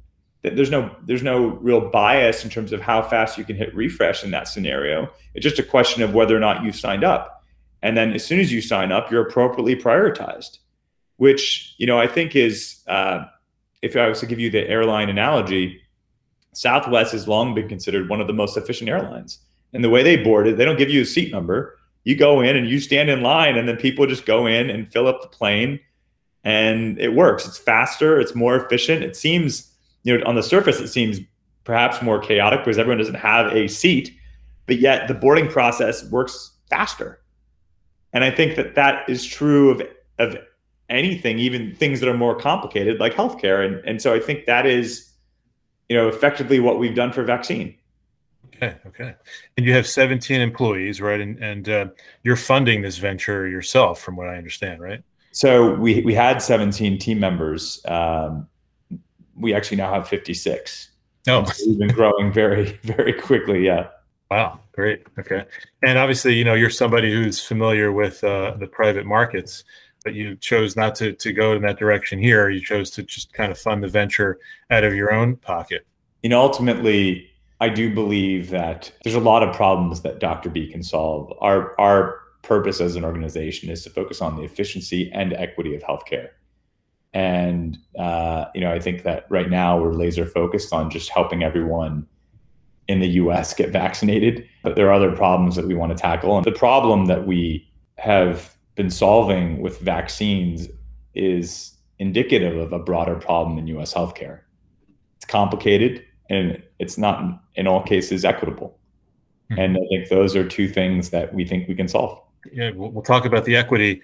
there's 0.43 0.71
no 0.71 0.95
there's 1.05 1.23
no 1.23 1.47
real 1.47 1.81
bias 1.91 2.45
in 2.45 2.51
terms 2.51 2.73
of 2.73 2.81
how 2.81 3.03
fast 3.03 3.37
you 3.37 3.45
can 3.45 3.57
hit 3.57 3.75
refresh 3.75 4.25
in 4.25 4.31
that 4.31 4.49
scenario. 4.49 5.11
It's 5.35 5.45
just 5.45 5.59
a 5.59 5.63
question 5.63 6.03
of 6.03 6.15
whether 6.15 6.37
or 6.37 6.41
not 6.41 6.65
you've 6.65 6.77
signed 6.77 7.05
up. 7.05 7.45
And 7.83 7.97
then 7.97 8.13
as 8.13 8.25
soon 8.25 8.41
as 8.41 8.53
you 8.53 8.63
sign 8.63 8.93
up, 8.93 9.11
you're 9.11 9.27
appropriately 9.27 9.77
prioritized, 9.77 10.59
which 11.17 11.75
you 11.77 11.87
know 11.87 11.99
I 11.99 12.07
think 12.07 12.35
is 12.35 12.81
uh, 12.87 13.25
if 13.83 13.97
I 13.97 14.09
was 14.09 14.21
to 14.21 14.27
give 14.27 14.41
you 14.41 14.51
the 14.51 14.67
airline 14.69 15.11
analogy, 15.11 15.80
Southwest 16.61 17.13
has 17.13 17.27
long 17.27 17.55
been 17.55 17.71
considered 17.71 18.11
one 18.11 18.21
of 18.21 18.27
the 18.27 18.35
most 18.35 18.55
efficient 18.55 18.91
airlines. 18.91 19.39
And 19.73 19.83
the 19.83 19.89
way 19.89 20.03
they 20.03 20.19
board 20.19 20.47
it, 20.47 20.59
they 20.59 20.67
don't 20.67 20.77
give 20.77 20.91
you 20.91 21.01
a 21.01 21.07
seat 21.07 21.33
number. 21.33 21.79
You 22.05 22.17
go 22.17 22.43
in 22.43 22.55
and 22.55 22.69
you 22.69 22.81
stand 22.81 23.09
in 23.09 23.23
line, 23.23 23.57
and 23.57 23.67
then 23.67 23.79
people 23.79 24.07
just 24.07 24.27
go 24.27 24.45
in 24.45 24.69
and 24.69 24.93
fill 24.93 25.07
up 25.07 25.23
the 25.23 25.29
plane, 25.29 25.81
and 26.45 27.01
it 27.01 27.15
works. 27.15 27.47
It's 27.49 27.57
faster, 27.57 28.21
it's 28.21 28.35
more 28.35 28.57
efficient. 28.57 29.03
It 29.03 29.17
seems 29.17 29.73
you 30.03 30.19
know, 30.19 30.25
on 30.27 30.35
the 30.35 30.43
surface, 30.43 30.81
it 30.81 30.89
seems 30.89 31.19
perhaps 31.65 32.03
more 32.03 32.19
chaotic 32.19 32.61
because 32.61 32.77
everyone 32.77 32.99
doesn't 32.99 33.15
have 33.15 33.47
a 33.55 33.67
seat, 33.67 34.15
but 34.67 34.79
yet 34.79 35.09
the 35.09 35.15
boarding 35.15 35.49
process 35.49 36.05
works 36.11 36.53
faster. 36.69 37.23
And 38.13 38.23
I 38.23 38.31
think 38.31 38.57
that 38.57 38.75
that 38.75 39.09
is 39.09 39.25
true 39.25 39.71
of, 39.71 39.83
of 40.19 40.37
anything, 40.91 41.39
even 41.39 41.75
things 41.75 42.01
that 42.01 42.09
are 42.09 42.17
more 42.19 42.39
complicated 42.39 43.01
like 43.01 43.15
healthcare. 43.15 43.65
And, 43.65 43.77
and 43.87 44.03
so 44.03 44.13
I 44.13 44.21
think 44.21 44.45
that 44.45 44.67
is, 44.67 45.10
you 45.91 45.97
know, 45.97 46.09
effectively 46.09 46.61
what 46.61 46.79
we've 46.79 46.95
done 46.95 47.13
for 47.13 47.25
vaccine. 47.25 47.75
Okay. 48.47 48.77
Okay. 48.87 49.15
And 49.57 49.67
you 49.67 49.75
have 49.75 49.87
17 49.87 50.41
employees, 50.41 51.01
right? 51.01 51.21
And, 51.21 51.43
and 51.43 51.69
uh, 51.69 51.87
you're 52.23 52.37
funding 52.37 52.83
this 52.83 52.99
venture 52.99 53.49
yourself, 53.49 54.01
from 54.01 54.17
what 54.17 54.29
I 54.29 54.37
understand, 54.37 54.81
right? 54.81 55.03
So 55.33 55.75
we, 55.75 56.03
we 56.03 56.15
had 56.15 56.41
17 56.41 56.99
team 56.99 57.19
members. 57.19 57.85
Um, 57.87 58.47
we 59.37 59.53
actually 59.53 59.79
now 59.79 59.93
have 59.93 60.09
56. 60.09 60.91
Oh, 61.29 61.45
so 61.45 61.65
we've 61.67 61.79
been 61.79 61.89
growing 61.89 62.33
very, 62.33 62.79
very 62.85 63.13
quickly. 63.13 63.67
Yeah. 63.67 63.89
Wow, 64.31 64.61
great. 64.73 65.03
Okay. 65.19 65.45
And 65.83 65.99
obviously, 65.99 66.35
you 66.35 66.45
know, 66.45 66.55
you're 66.55 66.71
somebody 66.71 67.13
who's 67.13 67.45
familiar 67.45 67.91
with 67.91 68.23
uh, 68.23 68.57
the 68.59 68.69
private 68.69 69.07
markets, 69.07 69.65
but 70.05 70.15
you 70.15 70.37
chose 70.37 70.77
not 70.77 70.95
to, 70.97 71.13
to 71.13 71.33
go 71.33 71.53
in 71.53 71.63
that 71.63 71.79
direction 71.79 72.19
here. 72.19 72.49
You 72.49 72.61
chose 72.61 72.91
to 72.93 73.03
just 73.03 73.33
kind 73.33 73.53
of 73.53 73.59
fund 73.59 73.83
the 73.83 73.89
venture 73.89 74.39
out 74.71 74.85
of 74.85 74.95
your 74.95 75.13
own 75.13 75.37
pocket. 75.37 75.87
You 76.23 76.31
know, 76.31 76.41
ultimately, 76.41 77.29
I 77.61 77.69
do 77.69 77.95
believe 77.95 78.51
that 78.51 78.93
there's 79.05 79.15
a 79.15 79.21
lot 79.21 79.43
of 79.43 79.55
problems 79.55 80.03
that 80.03 80.19
Dr. 80.19 80.49
B 80.49 80.71
can 80.71 80.83
solve. 80.83 81.33
Our, 81.41 81.79
our 81.79 82.21
purpose 82.43 82.81
as 82.81 82.97
an 82.97 83.05
organization 83.05 83.69
is 83.71 83.85
to 83.85 83.91
focus 83.91 84.21
on 84.23 84.37
the 84.37 84.43
efficiency 84.43 85.11
and 85.13 85.33
equity 85.35 85.75
of 85.75 85.83
healthcare. 85.83 86.31
And, 87.13 87.77
uh, 87.99 88.47
you 88.55 88.61
know, 88.61 88.73
I 88.73 88.79
think 88.79 89.03
that 89.03 89.27
right 89.31 89.51
now 89.51 89.81
we're 89.81 89.93
laser 89.93 90.25
focused 90.25 90.73
on 90.73 90.91
just 90.91 91.11
helping 91.11 91.43
everyone 91.43 92.07
in 92.89 93.01
the 93.01 93.09
US 93.09 93.55
get 93.55 93.71
vaccinated, 93.71 94.49
but 94.63 94.75
there 94.75 94.89
are 94.89 94.93
other 94.93 95.15
problems 95.15 95.57
that 95.57 95.67
we 95.67 95.75
want 95.75 95.97
to 95.97 96.01
tackle. 96.01 96.37
And 96.37 96.45
the 96.45 96.53
problem 96.53 97.07
that 97.07 97.27
we 97.27 97.69
have 97.99 98.57
been 98.81 98.89
solving 98.89 99.61
with 99.61 99.79
vaccines 99.81 100.67
is 101.15 101.75
indicative 101.99 102.57
of 102.57 102.73
a 102.73 102.79
broader 102.79 103.15
problem 103.15 103.59
in 103.59 103.67
US 103.67 103.93
healthcare. 103.93 104.41
It's 105.17 105.27
complicated 105.27 106.03
and 106.31 106.63
it's 106.79 106.97
not 106.97 107.43
in 107.57 107.67
all 107.67 107.83
cases 107.83 108.25
equitable. 108.25 108.79
Mm-hmm. 109.51 109.61
And 109.61 109.77
I 109.77 109.87
think 109.91 110.09
those 110.09 110.35
are 110.35 110.49
two 110.49 110.67
things 110.67 111.11
that 111.11 111.35
we 111.35 111.45
think 111.45 111.69
we 111.69 111.75
can 111.75 111.89
solve. 111.89 112.23
Yeah, 112.51 112.71
we'll, 112.71 112.91
we'll 112.91 113.03
talk 113.03 113.27
about 113.27 113.45
the 113.45 113.55
equity 113.55 114.01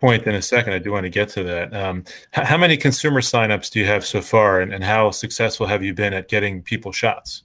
point 0.00 0.22
in 0.28 0.36
a 0.36 0.42
second. 0.42 0.74
I 0.74 0.78
do 0.78 0.92
want 0.92 1.06
to 1.06 1.10
get 1.10 1.28
to 1.30 1.42
that. 1.42 1.74
Um, 1.74 2.04
h- 2.36 2.46
how 2.46 2.56
many 2.56 2.76
consumer 2.76 3.20
signups 3.20 3.68
do 3.68 3.80
you 3.80 3.86
have 3.86 4.06
so 4.06 4.20
far, 4.20 4.60
and, 4.60 4.72
and 4.72 4.84
how 4.84 5.10
successful 5.10 5.66
have 5.66 5.82
you 5.82 5.92
been 5.92 6.14
at 6.14 6.28
getting 6.28 6.62
people 6.62 6.92
shots? 6.92 7.42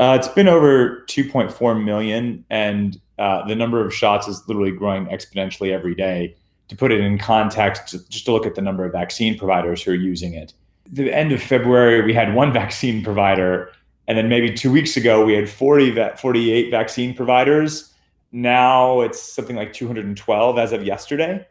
Uh, 0.00 0.16
it's 0.18 0.28
been 0.28 0.48
over 0.48 1.04
2.4 1.06 1.84
million, 1.84 2.44
and 2.50 3.00
uh, 3.20 3.46
the 3.46 3.54
number 3.54 3.84
of 3.84 3.94
shots 3.94 4.26
is 4.26 4.42
literally 4.48 4.72
growing 4.72 5.06
exponentially 5.06 5.72
every 5.72 5.94
day. 5.94 6.34
To 6.68 6.76
put 6.76 6.92
it 6.92 7.00
in 7.00 7.18
context, 7.18 7.96
just 8.08 8.24
to 8.24 8.32
look 8.32 8.46
at 8.46 8.54
the 8.54 8.62
number 8.62 8.84
of 8.84 8.92
vaccine 8.92 9.36
providers 9.36 9.82
who 9.82 9.90
are 9.90 9.96
using 9.96 10.34
it. 10.34 10.54
The 10.90 11.12
end 11.12 11.32
of 11.32 11.42
February, 11.42 12.00
we 12.02 12.14
had 12.14 12.34
one 12.34 12.52
vaccine 12.62 13.04
provider, 13.04 13.70
and 14.08 14.16
then 14.16 14.28
maybe 14.28 14.54
two 14.54 14.72
weeks 14.72 14.96
ago, 14.96 15.24
we 15.24 15.34
had 15.34 15.48
40 15.48 15.90
va- 15.90 16.16
48 16.16 16.70
vaccine 16.70 17.14
providers. 17.14 17.92
Now 18.32 19.00
it's 19.00 19.20
something 19.20 19.56
like 19.56 19.72
212 19.72 20.58
as 20.58 20.72
of 20.72 20.84
yesterday. 20.84 21.46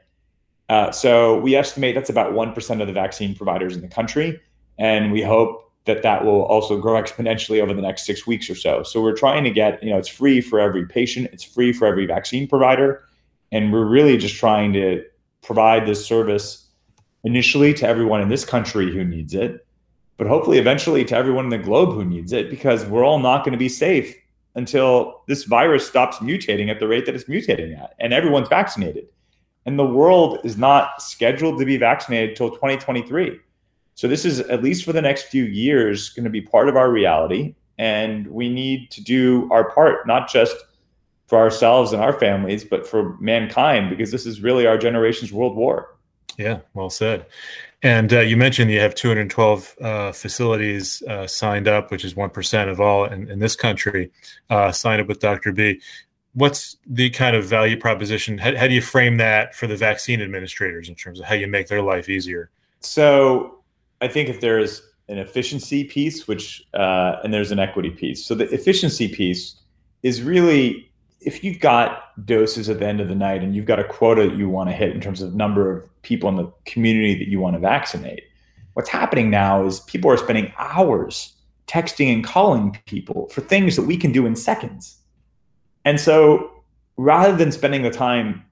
Uh, 0.69 0.91
so 0.91 1.39
we 1.39 1.55
estimate 1.55 1.95
that's 1.95 2.09
about 2.09 2.33
1% 2.33 2.81
of 2.81 2.87
the 2.87 2.93
vaccine 2.93 3.35
providers 3.35 3.75
in 3.75 3.81
the 3.81 3.87
country. 3.87 4.39
And 4.77 5.11
we 5.11 5.21
hope 5.21 5.68
that 5.89 6.03
that 6.03 6.23
will 6.23 6.43
also 6.43 6.79
grow 6.79 7.01
exponentially 7.01 7.61
over 7.61 7.73
the 7.73 7.81
next 7.81 8.05
six 8.05 8.27
weeks 8.27 8.49
or 8.49 8.55
so. 8.55 8.83
So 8.83 9.01
we're 9.01 9.17
trying 9.17 9.43
to 9.43 9.49
get, 9.49 9.81
you 9.83 9.89
know, 9.89 9.97
it's 9.97 10.07
free 10.07 10.39
for 10.39 10.59
every 10.59 10.85
patient, 10.85 11.29
it's 11.33 11.43
free 11.43 11.73
for 11.73 11.87
every 11.87 12.05
vaccine 12.05 12.47
provider, 12.47 13.03
and 13.51 13.73
we're 13.73 13.85
really 13.85 14.17
just 14.17 14.35
trying 14.35 14.71
to 14.73 15.03
provide 15.41 15.85
this 15.85 16.05
service 16.05 16.67
initially 17.23 17.73
to 17.73 17.87
everyone 17.87 18.21
in 18.21 18.29
this 18.29 18.45
country 18.45 18.93
who 18.93 19.03
needs 19.03 19.33
it, 19.33 19.65
but 20.17 20.27
hopefully 20.27 20.59
eventually 20.59 21.03
to 21.05 21.15
everyone 21.15 21.45
in 21.45 21.49
the 21.49 21.57
globe 21.57 21.93
who 21.95 22.05
needs 22.05 22.31
it, 22.31 22.49
because 22.49 22.85
we're 22.85 23.03
all 23.03 23.19
not 23.19 23.43
going 23.43 23.53
to 23.53 23.57
be 23.57 23.69
safe 23.69 24.15
until 24.55 25.23
this 25.27 25.45
virus 25.45 25.87
stops 25.87 26.17
mutating 26.17 26.69
at 26.69 26.79
the 26.79 26.87
rate 26.87 27.05
that 27.05 27.15
it's 27.15 27.25
mutating 27.25 27.77
at, 27.81 27.95
and 27.99 28.13
everyone's 28.13 28.47
vaccinated. 28.47 29.07
And 29.65 29.77
the 29.77 29.85
world 29.85 30.39
is 30.43 30.57
not 30.57 31.01
scheduled 31.01 31.59
to 31.59 31.65
be 31.65 31.77
vaccinated 31.77 32.29
until 32.29 32.49
2023. 32.51 33.39
So 33.99 34.07
this 34.07 34.23
is 34.23 34.39
at 34.39 34.63
least 34.63 34.85
for 34.85 34.93
the 34.93 35.01
next 35.01 35.23
few 35.23 35.43
years 35.43 36.07
going 36.11 36.23
to 36.23 36.29
be 36.29 36.39
part 36.39 36.69
of 36.69 36.77
our 36.77 36.89
reality, 36.89 37.53
and 37.77 38.25
we 38.27 38.47
need 38.47 38.91
to 38.91 39.03
do 39.03 39.49
our 39.51 39.69
part, 39.71 40.07
not 40.07 40.31
just 40.31 40.55
for 41.27 41.37
ourselves 41.37 41.91
and 41.91 42.01
our 42.01 42.17
families, 42.17 42.63
but 42.63 42.87
for 42.87 43.17
mankind, 43.19 43.89
because 43.89 44.09
this 44.09 44.25
is 44.25 44.39
really 44.39 44.65
our 44.65 44.77
generation's 44.77 45.33
world 45.33 45.57
war. 45.57 45.97
Yeah, 46.37 46.59
well 46.73 46.89
said. 46.89 47.25
And 47.83 48.13
uh, 48.13 48.21
you 48.21 48.37
mentioned 48.37 48.71
you 48.71 48.79
have 48.79 48.95
212 48.95 49.75
uh, 49.81 50.13
facilities 50.13 51.01
uh, 51.01 51.27
signed 51.27 51.67
up, 51.67 51.91
which 51.91 52.05
is 52.05 52.13
1% 52.13 52.69
of 52.69 52.79
all 52.79 53.03
in, 53.03 53.29
in 53.29 53.39
this 53.39 53.57
country 53.57 54.11
uh, 54.49 54.71
signed 54.71 55.01
up 55.01 55.09
with 55.09 55.19
Dr. 55.19 55.51
B. 55.51 55.81
What's 56.35 56.77
the 56.85 57.09
kind 57.09 57.35
of 57.35 57.43
value 57.43 57.77
proposition? 57.77 58.37
How, 58.37 58.55
how 58.55 58.67
do 58.67 58.73
you 58.73 58.81
frame 58.81 59.17
that 59.17 59.55
for 59.55 59.67
the 59.67 59.75
vaccine 59.75 60.21
administrators 60.21 60.87
in 60.87 60.95
terms 60.95 61.19
of 61.19 61.25
how 61.25 61.35
you 61.35 61.47
make 61.47 61.67
their 61.67 61.81
life 61.81 62.07
easier? 62.07 62.49
So 62.79 63.58
I 64.01 64.07
think 64.07 64.29
if 64.29 64.41
there's 64.41 64.81
an 65.09 65.17
efficiency 65.17 65.83
piece, 65.83 66.27
which 66.27 66.63
uh, 66.73 67.17
and 67.23 67.33
there's 67.33 67.51
an 67.51 67.59
equity 67.59 67.89
piece. 67.89 68.25
So 68.25 68.35
the 68.35 68.45
efficiency 68.53 69.07
piece 69.07 69.55
is 70.03 70.21
really 70.21 70.89
if 71.19 71.43
you've 71.43 71.59
got 71.59 72.25
doses 72.25 72.69
at 72.69 72.79
the 72.79 72.87
end 72.87 73.01
of 73.01 73.09
the 73.09 73.15
night 73.15 73.43
and 73.43 73.53
you've 73.55 73.65
got 73.65 73.79
a 73.79 73.83
quota 73.83 74.29
that 74.29 74.37
you 74.37 74.47
want 74.47 74.69
to 74.69 74.73
hit 74.73 74.91
in 74.91 75.01
terms 75.01 75.21
of 75.21 75.35
number 75.35 75.69
of 75.69 76.01
people 76.01 76.29
in 76.29 76.37
the 76.37 76.49
community 76.65 77.17
that 77.17 77.27
you 77.27 77.39
want 77.39 77.55
to 77.55 77.59
vaccinate. 77.59 78.23
What's 78.73 78.89
happening 78.89 79.29
now 79.29 79.65
is 79.65 79.81
people 79.81 80.09
are 80.09 80.17
spending 80.17 80.53
hours 80.57 81.33
texting 81.67 82.13
and 82.13 82.23
calling 82.23 82.79
people 82.85 83.27
for 83.29 83.41
things 83.41 83.75
that 83.75 83.83
we 83.83 83.97
can 83.97 84.11
do 84.11 84.25
in 84.25 84.35
seconds. 84.35 84.97
And 85.83 85.99
so 85.99 86.51
rather 86.97 87.35
than 87.35 87.51
spending 87.51 87.81
the 87.81 87.91
time 87.91 88.45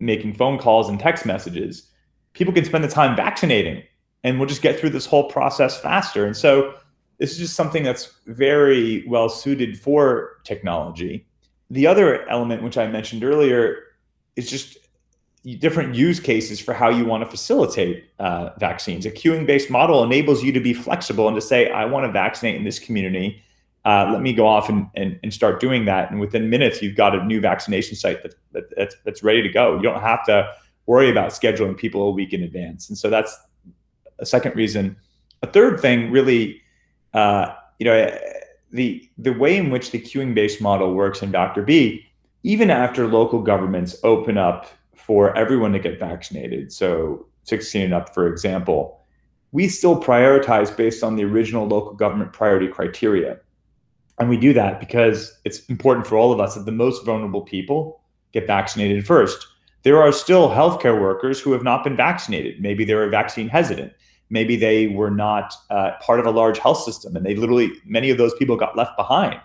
making 0.00 0.34
phone 0.34 0.58
calls 0.58 0.88
and 0.88 0.98
text 0.98 1.26
messages, 1.26 1.90
people 2.32 2.54
can 2.54 2.64
spend 2.64 2.82
the 2.82 2.88
time 2.88 3.14
vaccinating 3.14 3.82
and 4.26 4.40
we'll 4.40 4.48
just 4.48 4.60
get 4.60 4.78
through 4.78 4.90
this 4.90 5.06
whole 5.06 5.30
process 5.30 5.80
faster. 5.80 6.26
And 6.26 6.36
so 6.36 6.74
this 7.18 7.30
is 7.30 7.38
just 7.38 7.54
something 7.54 7.84
that's 7.84 8.12
very 8.26 9.06
well 9.06 9.28
suited 9.28 9.78
for 9.78 10.40
technology. 10.42 11.24
The 11.70 11.86
other 11.86 12.28
element, 12.28 12.64
which 12.64 12.76
I 12.76 12.88
mentioned 12.88 13.22
earlier, 13.22 13.84
is 14.34 14.50
just 14.50 14.78
different 15.60 15.94
use 15.94 16.18
cases 16.18 16.58
for 16.58 16.74
how 16.74 16.88
you 16.88 17.04
want 17.04 17.22
to 17.22 17.30
facilitate 17.30 18.04
uh, 18.18 18.50
vaccines. 18.58 19.06
A 19.06 19.12
queuing 19.12 19.46
based 19.46 19.70
model 19.70 20.02
enables 20.02 20.42
you 20.42 20.50
to 20.50 20.60
be 20.60 20.74
flexible 20.74 21.28
and 21.28 21.36
to 21.36 21.40
say, 21.40 21.70
I 21.70 21.84
want 21.84 22.04
to 22.04 22.10
vaccinate 22.10 22.56
in 22.56 22.64
this 22.64 22.80
community. 22.80 23.40
Uh, 23.84 24.10
let 24.12 24.22
me 24.22 24.32
go 24.32 24.44
off 24.44 24.68
and, 24.68 24.88
and, 24.96 25.20
and, 25.22 25.32
start 25.32 25.60
doing 25.60 25.84
that. 25.84 26.10
And 26.10 26.18
within 26.18 26.50
minutes, 26.50 26.82
you've 26.82 26.96
got 26.96 27.14
a 27.14 27.24
new 27.24 27.40
vaccination 27.40 27.94
site 27.94 28.24
that, 28.24 28.34
that, 28.50 28.64
that's, 28.76 28.96
that's 29.04 29.22
ready 29.22 29.40
to 29.42 29.48
go. 29.48 29.76
You 29.76 29.82
don't 29.82 30.00
have 30.00 30.24
to 30.26 30.52
worry 30.86 31.08
about 31.08 31.30
scheduling 31.30 31.76
people 31.76 32.08
a 32.08 32.10
week 32.10 32.32
in 32.32 32.42
advance. 32.42 32.88
And 32.88 32.98
so 32.98 33.08
that's 33.08 33.38
a 34.18 34.26
second 34.26 34.56
reason. 34.56 34.96
A 35.42 35.46
third 35.46 35.80
thing, 35.80 36.10
really, 36.10 36.62
uh, 37.14 37.54
you 37.78 37.84
know, 37.84 38.18
the 38.70 39.08
the 39.18 39.32
way 39.32 39.56
in 39.56 39.70
which 39.70 39.90
the 39.90 40.00
queuing 40.00 40.34
based 40.34 40.60
model 40.60 40.94
works 40.94 41.22
in 41.22 41.30
Dr. 41.30 41.62
B, 41.62 42.04
even 42.42 42.70
after 42.70 43.06
local 43.06 43.40
governments 43.40 43.96
open 44.02 44.38
up 44.38 44.66
for 44.94 45.36
everyone 45.36 45.72
to 45.72 45.78
get 45.78 46.00
vaccinated, 46.00 46.72
so 46.72 47.26
16 47.44 47.82
and 47.82 47.94
up, 47.94 48.12
for 48.12 48.26
example, 48.26 49.00
we 49.52 49.68
still 49.68 50.00
prioritize 50.00 50.76
based 50.76 51.04
on 51.04 51.16
the 51.16 51.24
original 51.24 51.66
local 51.66 51.94
government 51.94 52.32
priority 52.32 52.66
criteria. 52.68 53.38
And 54.18 54.28
we 54.28 54.36
do 54.36 54.52
that 54.54 54.80
because 54.80 55.38
it's 55.44 55.60
important 55.66 56.06
for 56.06 56.16
all 56.16 56.32
of 56.32 56.40
us 56.40 56.54
that 56.54 56.64
the 56.64 56.72
most 56.72 57.04
vulnerable 57.04 57.42
people 57.42 58.00
get 58.32 58.46
vaccinated 58.46 59.06
first. 59.06 59.46
There 59.82 60.02
are 60.02 60.10
still 60.10 60.48
healthcare 60.48 61.00
workers 61.00 61.38
who 61.38 61.52
have 61.52 61.62
not 61.62 61.84
been 61.84 61.96
vaccinated. 61.96 62.60
Maybe 62.60 62.84
they're 62.84 63.08
vaccine 63.08 63.48
hesitant 63.48 63.92
maybe 64.30 64.56
they 64.56 64.88
were 64.88 65.10
not 65.10 65.54
uh, 65.70 65.92
part 66.00 66.20
of 66.20 66.26
a 66.26 66.30
large 66.30 66.58
health 66.58 66.82
system 66.82 67.16
and 67.16 67.24
they 67.24 67.34
literally 67.34 67.70
many 67.84 68.10
of 68.10 68.18
those 68.18 68.34
people 68.34 68.56
got 68.56 68.76
left 68.76 68.96
behind 68.96 69.40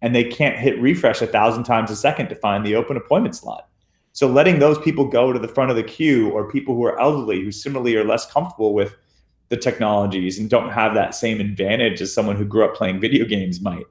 and 0.00 0.14
they 0.14 0.24
can't 0.24 0.58
hit 0.58 0.80
refresh 0.80 1.22
a 1.22 1.26
thousand 1.26 1.64
times 1.64 1.90
a 1.90 1.96
second 1.96 2.28
to 2.28 2.34
find 2.34 2.64
the 2.64 2.74
open 2.74 2.96
appointment 2.96 3.36
slot. 3.36 3.68
So 4.12 4.26
letting 4.26 4.58
those 4.58 4.78
people 4.78 5.06
go 5.06 5.32
to 5.32 5.38
the 5.38 5.48
front 5.48 5.70
of 5.70 5.76
the 5.76 5.82
queue 5.82 6.30
or 6.30 6.50
people 6.50 6.74
who 6.74 6.84
are 6.84 7.00
elderly 7.00 7.42
who 7.42 7.52
similarly 7.52 7.96
are 7.96 8.04
less 8.04 8.30
comfortable 8.30 8.74
with 8.74 8.94
the 9.52 9.56
technologies 9.58 10.38
and 10.38 10.48
don't 10.48 10.70
have 10.70 10.94
that 10.94 11.14
same 11.14 11.38
advantage 11.38 12.00
as 12.00 12.10
someone 12.10 12.36
who 12.36 12.44
grew 12.46 12.64
up 12.64 12.74
playing 12.74 12.98
video 12.98 13.26
games 13.26 13.60
might 13.60 13.84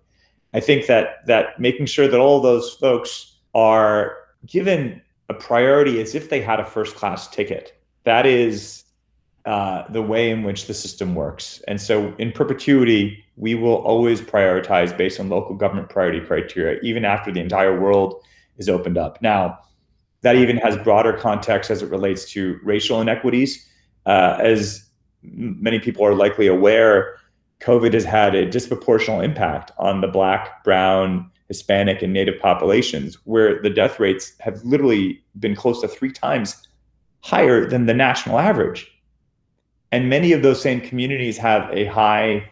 i 0.55 0.59
think 0.59 0.87
that 0.87 1.23
that 1.27 1.59
making 1.59 1.85
sure 1.85 2.07
that 2.07 2.19
all 2.19 2.41
those 2.41 2.73
folks 2.73 3.37
are 3.53 4.17
given 4.47 4.99
a 5.29 5.35
priority 5.35 6.01
as 6.01 6.15
if 6.15 6.31
they 6.31 6.41
had 6.41 6.59
a 6.59 6.65
first 6.65 6.95
class 6.95 7.27
ticket 7.27 7.79
that 8.05 8.25
is 8.25 8.85
uh, 9.45 9.83
the 9.91 10.01
way 10.01 10.29
in 10.29 10.43
which 10.43 10.67
the 10.67 10.73
system 10.73 11.15
works. 11.15 11.61
And 11.67 11.81
so, 11.81 12.13
in 12.17 12.31
perpetuity, 12.31 13.23
we 13.37 13.55
will 13.55 13.75
always 13.75 14.21
prioritize 14.21 14.95
based 14.95 15.19
on 15.19 15.29
local 15.29 15.55
government 15.55 15.89
priority 15.89 16.19
criteria, 16.19 16.79
even 16.81 17.05
after 17.05 17.31
the 17.31 17.39
entire 17.39 17.79
world 17.79 18.23
is 18.57 18.69
opened 18.69 18.97
up. 18.97 19.21
Now, 19.21 19.59
that 20.21 20.35
even 20.35 20.57
has 20.57 20.77
broader 20.77 21.13
context 21.13 21.71
as 21.71 21.81
it 21.81 21.89
relates 21.89 22.25
to 22.31 22.59
racial 22.63 23.01
inequities. 23.01 23.67
Uh, 24.05 24.37
as 24.39 24.85
many 25.23 25.79
people 25.79 26.05
are 26.05 26.13
likely 26.13 26.47
aware, 26.47 27.17
COVID 27.61 27.93
has 27.93 28.03
had 28.03 28.35
a 28.35 28.47
disproportional 28.47 29.23
impact 29.23 29.71
on 29.77 30.01
the 30.01 30.07
Black, 30.07 30.63
Brown, 30.63 31.29
Hispanic, 31.47 32.01
and 32.01 32.13
Native 32.13 32.39
populations, 32.39 33.15
where 33.25 33.61
the 33.61 33.69
death 33.69 33.99
rates 33.99 34.33
have 34.39 34.63
literally 34.63 35.23
been 35.39 35.55
close 35.55 35.81
to 35.81 35.87
three 35.87 36.11
times 36.11 36.67
higher 37.21 37.67
than 37.67 37.85
the 37.85 37.93
national 37.93 38.39
average. 38.39 38.91
And 39.91 40.09
many 40.09 40.31
of 40.31 40.41
those 40.41 40.61
same 40.61 40.81
communities 40.81 41.37
have 41.37 41.69
a 41.71 41.85
high 41.85 42.49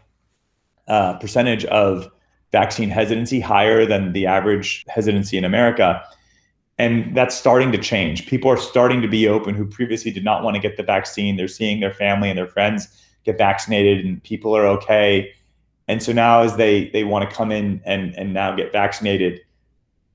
uh, 0.87 1.17
percentage 1.19 1.65
of 1.65 2.09
vaccine 2.51 2.89
hesitancy 2.89 3.39
higher 3.39 3.85
than 3.85 4.11
the 4.13 4.25
average 4.25 4.83
hesitancy 4.89 5.37
in 5.37 5.45
America. 5.45 6.03
And 6.77 7.15
that's 7.15 7.35
starting 7.35 7.71
to 7.73 7.77
change. 7.77 8.25
People 8.27 8.49
are 8.49 8.57
starting 8.57 9.01
to 9.01 9.07
be 9.07 9.27
open 9.27 9.53
who 9.53 9.65
previously 9.65 10.11
did 10.11 10.23
not 10.23 10.43
want 10.43 10.55
to 10.55 10.61
get 10.61 10.77
the 10.77 10.83
vaccine. 10.83 11.35
They're 11.35 11.47
seeing 11.47 11.79
their 11.79 11.93
family 11.93 12.29
and 12.29 12.37
their 12.37 12.47
friends 12.47 12.87
get 13.25 13.37
vaccinated, 13.37 14.05
and 14.05 14.23
people 14.23 14.55
are 14.55 14.65
okay. 14.65 15.33
And 15.87 16.01
so 16.01 16.13
now, 16.13 16.41
as 16.41 16.55
they 16.55 16.89
they 16.89 17.03
want 17.03 17.29
to 17.29 17.35
come 17.35 17.51
in 17.51 17.81
and 17.85 18.15
and 18.15 18.33
now 18.33 18.55
get 18.55 18.71
vaccinated, 18.71 19.41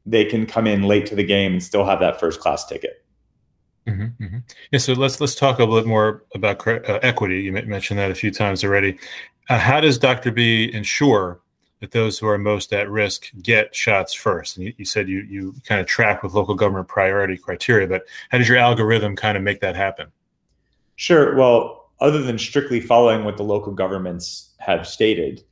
they 0.06 0.24
can 0.24 0.46
come 0.46 0.66
in 0.66 0.84
late 0.84 1.06
to 1.06 1.14
the 1.14 1.24
game 1.24 1.52
and 1.52 1.62
still 1.62 1.84
have 1.84 2.00
that 2.00 2.18
first 2.18 2.40
class 2.40 2.64
ticket. 2.64 3.03
Mm-hmm, 3.86 4.24
mm-hmm. 4.24 4.38
Yeah, 4.70 4.78
so 4.78 4.94
let's 4.94 5.20
let's 5.20 5.34
talk 5.34 5.58
a 5.58 5.64
little 5.64 5.78
bit 5.78 5.86
more 5.86 6.24
about 6.34 6.66
uh, 6.66 6.98
equity. 7.02 7.42
You 7.42 7.52
mentioned 7.52 7.98
that 7.98 8.10
a 8.10 8.14
few 8.14 8.30
times 8.30 8.64
already. 8.64 8.98
Uh, 9.48 9.58
how 9.58 9.80
does 9.80 9.98
Dr. 9.98 10.32
B 10.32 10.70
ensure 10.72 11.40
that 11.80 11.90
those 11.90 12.18
who 12.18 12.26
are 12.26 12.38
most 12.38 12.72
at 12.72 12.88
risk 12.88 13.26
get 13.42 13.74
shots 13.74 14.14
first? 14.14 14.56
And 14.56 14.66
you, 14.66 14.74
you, 14.78 14.84
said 14.86 15.08
you 15.08 15.20
you 15.28 15.54
kind 15.66 15.82
of 15.82 15.86
track 15.86 16.22
with 16.22 16.32
local 16.32 16.54
government 16.54 16.88
priority 16.88 17.36
criteria, 17.36 17.86
but 17.86 18.04
how 18.30 18.38
does 18.38 18.48
your 18.48 18.56
algorithm 18.56 19.16
kind 19.16 19.36
of 19.36 19.42
make 19.42 19.60
that 19.60 19.76
happen? 19.76 20.10
Sure. 20.96 21.34
Well, 21.34 21.90
other 22.00 22.22
than 22.22 22.38
strictly 22.38 22.80
following 22.80 23.24
what 23.24 23.36
the 23.36 23.42
local 23.42 23.72
governments 23.72 24.54
have 24.58 24.86
stated, 24.86 25.44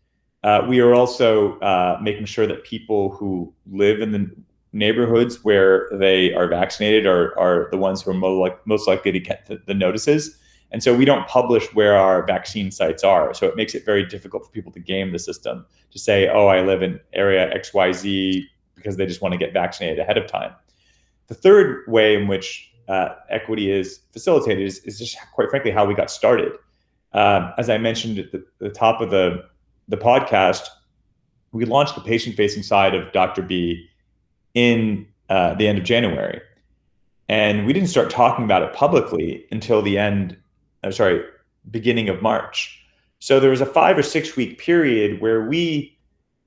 uh, 0.42 0.64
we 0.66 0.80
are 0.80 0.94
also 0.94 1.58
uh, 1.60 1.98
making 2.02 2.24
sure 2.24 2.46
that 2.46 2.64
people 2.64 3.10
who 3.10 3.52
live 3.70 4.00
in 4.00 4.10
the 4.10 4.34
neighborhoods 4.72 5.44
where 5.44 5.88
they 5.92 6.32
are 6.32 6.48
vaccinated 6.48 7.06
are, 7.06 7.38
are 7.38 7.68
the 7.70 7.76
ones 7.76 8.02
who 8.02 8.10
are 8.10 8.14
most, 8.14 8.38
like, 8.38 8.66
most 8.66 8.88
likely 8.88 9.12
to 9.12 9.20
get 9.20 9.46
the, 9.46 9.60
the 9.66 9.74
notices. 9.74 10.38
And 10.70 10.82
so 10.82 10.96
we 10.96 11.04
don't 11.04 11.28
publish 11.28 11.72
where 11.74 11.96
our 11.96 12.24
vaccine 12.24 12.70
sites 12.70 13.04
are. 13.04 13.34
So 13.34 13.46
it 13.46 13.56
makes 13.56 13.74
it 13.74 13.84
very 13.84 14.06
difficult 14.06 14.46
for 14.46 14.50
people 14.50 14.72
to 14.72 14.80
game 14.80 15.12
the 15.12 15.18
system 15.18 15.66
to 15.90 15.98
say, 15.98 16.28
oh, 16.28 16.46
I 16.46 16.62
live 16.62 16.82
in 16.82 16.98
area 17.12 17.52
XYZ 17.54 18.42
because 18.74 18.96
they 18.96 19.04
just 19.04 19.20
want 19.20 19.32
to 19.32 19.38
get 19.38 19.52
vaccinated 19.52 19.98
ahead 19.98 20.16
of 20.16 20.26
time. 20.26 20.52
The 21.26 21.34
third 21.34 21.84
way 21.86 22.16
in 22.16 22.26
which 22.26 22.72
uh, 22.88 23.10
equity 23.28 23.70
is 23.70 24.00
facilitated 24.12 24.66
is, 24.66 24.78
is, 24.80 24.98
just 24.98 25.16
quite 25.34 25.50
frankly 25.50 25.70
how 25.70 25.84
we 25.84 25.94
got 25.94 26.10
started. 26.10 26.52
Uh, 27.12 27.52
as 27.58 27.70
I 27.70 27.78
mentioned 27.78 28.18
at 28.18 28.32
the, 28.32 28.44
the, 28.58 28.70
top 28.70 29.00
of 29.00 29.10
the, 29.10 29.44
the 29.88 29.96
podcast, 29.96 30.68
we 31.52 31.64
launched 31.64 31.94
the 31.94 32.00
patient 32.00 32.34
facing 32.34 32.62
side 32.62 32.94
of 32.94 33.12
Dr. 33.12 33.42
B 33.42 33.88
in 34.54 35.06
uh, 35.28 35.54
the 35.54 35.66
end 35.66 35.78
of 35.78 35.84
January. 35.84 36.40
And 37.28 37.66
we 37.66 37.72
didn't 37.72 37.88
start 37.88 38.10
talking 38.10 38.44
about 38.44 38.62
it 38.62 38.74
publicly 38.74 39.46
until 39.50 39.80
the 39.80 39.96
end 39.98 40.36
I'm 40.82 40.88
uh, 40.88 40.92
sorry, 40.92 41.24
beginning 41.70 42.08
of 42.08 42.22
March. 42.22 42.84
So 43.20 43.38
there 43.38 43.50
was 43.50 43.60
a 43.60 43.66
five 43.66 43.96
or 43.96 44.02
six 44.02 44.36
week 44.36 44.58
period 44.58 45.20
where 45.20 45.46
we 45.46 45.96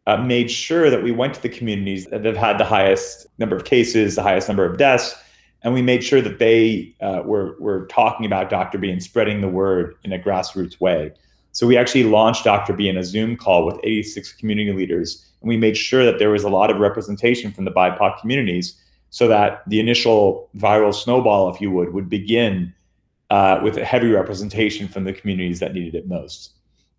uh, 0.08 0.18
made 0.18 0.52
sure 0.52 0.90
that 0.90 1.04
we 1.04 1.12
went 1.12 1.34
to 1.36 1.42
the 1.42 1.50
communities 1.50 2.06
that 2.08 2.26
have 2.26 2.36
had 2.36 2.58
the 2.58 2.66
highest 2.66 3.28
number 3.38 3.56
of 3.56 3.64
cases, 3.64 4.16
the 4.16 4.24
highest 4.24 4.48
number 4.50 4.66
of 4.66 4.78
deaths, 4.78 5.16
and 5.64 5.74
we 5.74 5.82
made 5.82 6.04
sure 6.04 6.22
that 6.22 6.38
they 6.38 6.94
uh, 7.02 7.22
were 7.26 7.56
were 7.60 7.88
talking 7.88 8.26
about 8.26 8.50
Dr. 8.50 8.78
B 8.78 8.92
and 8.92 9.02
spreading 9.02 9.42
the 9.42 9.48
word 9.48 9.96
in 10.04 10.12
a 10.12 10.20
grassroots 10.20 10.80
way. 10.80 11.14
So 11.56 11.66
we 11.66 11.78
actually 11.78 12.04
launched 12.04 12.44
Dr. 12.44 12.74
B 12.74 12.90
in 12.90 12.98
a 12.98 13.04
Zoom 13.04 13.38
call 13.38 13.66
with 13.66 13.80
86 13.82 14.34
community 14.34 14.74
leaders, 14.74 15.26
and 15.40 15.48
we 15.48 15.56
made 15.56 15.78
sure 15.78 16.04
that 16.04 16.20
there 16.20 16.30
was 16.30 16.44
a 16.44 16.50
lot 16.50 16.70
of 16.70 16.80
representation 16.80 17.54
from 17.54 17.64
the 17.64 17.72
BIPOC 17.72 18.20
communities, 18.20 18.76
so 19.10 19.30
that 19.30 19.64
the 19.66 19.80
initial 19.80 20.50
viral 20.58 20.94
snowball, 20.94 21.50
if 21.50 21.62
you 21.62 21.72
would, 21.72 21.94
would 21.94 22.10
begin 22.10 22.74
uh, 23.30 23.62
with 23.64 23.78
a 23.78 23.86
heavy 23.86 24.10
representation 24.12 24.90
from 24.90 25.06
the 25.06 25.14
communities 25.14 25.62
that 25.62 25.74
needed 25.74 25.96
it 25.96 26.10
most. 26.10 26.52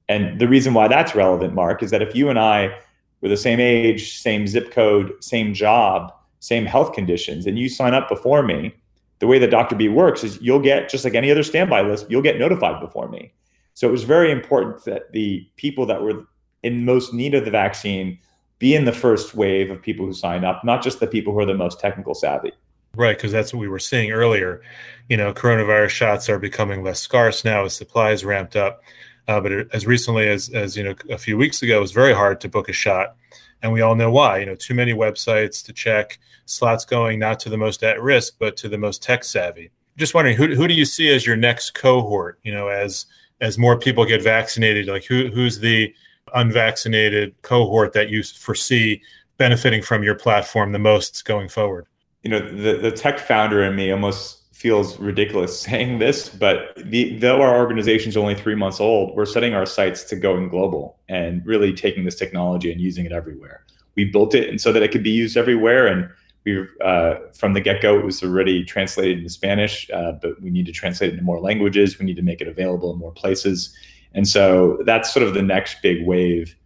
And 0.08 0.40
the 0.40 0.48
reason 0.48 0.72
why 0.72 0.88
that's 0.88 1.14
relevant, 1.14 1.52
Marc, 1.52 1.82
is 1.82 1.90
that 1.90 2.00
if 2.00 2.14
you 2.14 2.30
and 2.30 2.38
I 2.38 2.74
were 3.20 3.28
the 3.28 3.36
same 3.36 3.60
age, 3.60 4.16
same 4.16 4.46
zip 4.46 4.70
code, 4.70 5.12
same 5.22 5.52
job, 5.52 6.14
same 6.40 6.64
health 6.64 6.94
conditions, 6.94 7.46
and 7.46 7.58
you 7.58 7.68
sign 7.68 7.92
up 7.92 8.08
before 8.08 8.42
me, 8.42 8.74
the 9.18 9.26
way 9.26 9.38
that 9.38 9.50
Dr. 9.50 9.76
B 9.76 9.90
works 9.90 10.24
is 10.24 10.40
you'll 10.40 10.60
get, 10.60 10.88
just 10.88 11.04
like 11.04 11.14
any 11.14 11.30
other 11.30 11.42
standby 11.42 11.82
list, 11.82 12.10
you'll 12.10 12.22
get 12.22 12.38
notified 12.38 12.80
before 12.80 13.10
me. 13.10 13.34
So 13.76 13.86
it 13.86 13.90
was 13.90 14.04
very 14.04 14.30
important 14.30 14.82
that 14.86 15.12
the 15.12 15.46
people 15.56 15.84
that 15.84 16.02
were 16.02 16.24
in 16.62 16.86
most 16.86 17.12
need 17.12 17.34
of 17.34 17.44
the 17.44 17.50
vaccine 17.50 18.18
be 18.58 18.74
in 18.74 18.86
the 18.86 18.92
first 18.92 19.34
wave 19.34 19.70
of 19.70 19.82
people 19.82 20.06
who 20.06 20.14
sign 20.14 20.46
up, 20.46 20.64
not 20.64 20.82
just 20.82 20.98
the 20.98 21.06
people 21.06 21.34
who 21.34 21.40
are 21.40 21.46
the 21.46 21.52
most 21.52 21.78
technical 21.78 22.14
savvy. 22.14 22.52
Right, 22.94 23.14
because 23.14 23.32
that's 23.32 23.52
what 23.52 23.60
we 23.60 23.68
were 23.68 23.78
seeing 23.78 24.12
earlier. 24.12 24.62
You 25.10 25.18
know, 25.18 25.34
coronavirus 25.34 25.90
shots 25.90 26.30
are 26.30 26.38
becoming 26.38 26.82
less 26.82 27.00
scarce 27.00 27.44
now 27.44 27.66
as 27.66 27.74
supplies 27.74 28.24
ramped 28.24 28.56
up. 28.56 28.82
Uh, 29.28 29.42
but 29.42 29.52
as 29.74 29.86
recently 29.86 30.26
as 30.26 30.48
as 30.54 30.74
you 30.74 30.82
know, 30.82 30.94
a 31.10 31.18
few 31.18 31.36
weeks 31.36 31.60
ago, 31.60 31.76
it 31.76 31.80
was 31.82 31.92
very 31.92 32.14
hard 32.14 32.40
to 32.40 32.48
book 32.48 32.70
a 32.70 32.72
shot, 32.72 33.14
and 33.60 33.74
we 33.74 33.82
all 33.82 33.94
know 33.94 34.10
why. 34.10 34.38
You 34.38 34.46
know, 34.46 34.54
too 34.54 34.72
many 34.72 34.94
websites 34.94 35.62
to 35.66 35.74
check, 35.74 36.18
slots 36.46 36.86
going 36.86 37.18
not 37.18 37.40
to 37.40 37.50
the 37.50 37.58
most 37.58 37.82
at 37.82 38.00
risk, 38.00 38.36
but 38.38 38.56
to 38.58 38.70
the 38.70 38.78
most 38.78 39.02
tech 39.02 39.22
savvy. 39.22 39.70
Just 39.98 40.14
wondering, 40.14 40.38
who 40.38 40.54
who 40.54 40.66
do 40.66 40.72
you 40.72 40.86
see 40.86 41.14
as 41.14 41.26
your 41.26 41.36
next 41.36 41.74
cohort? 41.74 42.38
You 42.42 42.54
know, 42.54 42.68
as 42.68 43.04
as 43.40 43.58
more 43.58 43.78
people 43.78 44.04
get 44.04 44.22
vaccinated, 44.22 44.86
like 44.86 45.04
who 45.04 45.28
who's 45.28 45.60
the 45.60 45.94
unvaccinated 46.34 47.34
cohort 47.42 47.92
that 47.92 48.10
you 48.10 48.22
foresee 48.22 49.00
benefiting 49.36 49.82
from 49.82 50.02
your 50.02 50.14
platform 50.14 50.72
the 50.72 50.78
most 50.78 51.24
going 51.24 51.48
forward? 51.48 51.86
you 52.26 52.30
know, 52.30 52.40
the, 52.40 52.76
the 52.76 52.90
tech 52.90 53.20
founder 53.20 53.62
in 53.62 53.76
me 53.76 53.92
almost 53.92 54.52
feels 54.52 54.98
ridiculous 54.98 55.60
saying 55.60 56.00
this, 56.00 56.28
but 56.28 56.72
the, 56.76 57.16
though 57.20 57.40
our 57.40 57.56
organization 57.56 58.08
is 58.08 58.16
only 58.16 58.34
three 58.34 58.56
months 58.56 58.80
old, 58.80 59.14
we're 59.14 59.24
setting 59.24 59.54
our 59.54 59.64
sights 59.64 60.02
to 60.02 60.16
going 60.16 60.48
global 60.48 60.98
and 61.08 61.46
really 61.46 61.72
taking 61.72 62.04
this 62.04 62.16
technology 62.16 62.72
and 62.72 62.80
using 62.80 63.06
it 63.06 63.12
everywhere. 63.12 63.64
We 63.94 64.06
built 64.06 64.34
it 64.34 64.48
and 64.48 64.60
so 64.60 64.72
that 64.72 64.82
it 64.82 64.90
could 64.90 65.04
be 65.04 65.10
used 65.10 65.36
everywhere. 65.36 65.86
And 65.86 66.10
we, 66.46 66.64
uh, 66.82 67.16
from 67.34 67.52
the 67.52 67.60
get 67.60 67.82
go, 67.82 67.98
it 67.98 68.04
was 68.04 68.22
already 68.22 68.64
translated 68.64 69.18
into 69.18 69.30
Spanish, 69.30 69.90
uh, 69.90 70.12
but 70.12 70.40
we 70.40 70.50
need 70.50 70.64
to 70.66 70.72
translate 70.72 71.10
it 71.10 71.12
into 71.14 71.24
more 71.24 71.40
languages. 71.40 71.98
We 71.98 72.06
need 72.06 72.16
to 72.16 72.22
make 72.22 72.40
it 72.40 72.48
available 72.48 72.92
in 72.92 72.98
more 72.98 73.12
places. 73.12 73.76
And 74.14 74.26
so 74.26 74.78
that's 74.86 75.12
sort 75.12 75.26
of 75.26 75.34
the 75.34 75.42
next 75.42 75.82
big 75.82 76.06
wave 76.06 76.56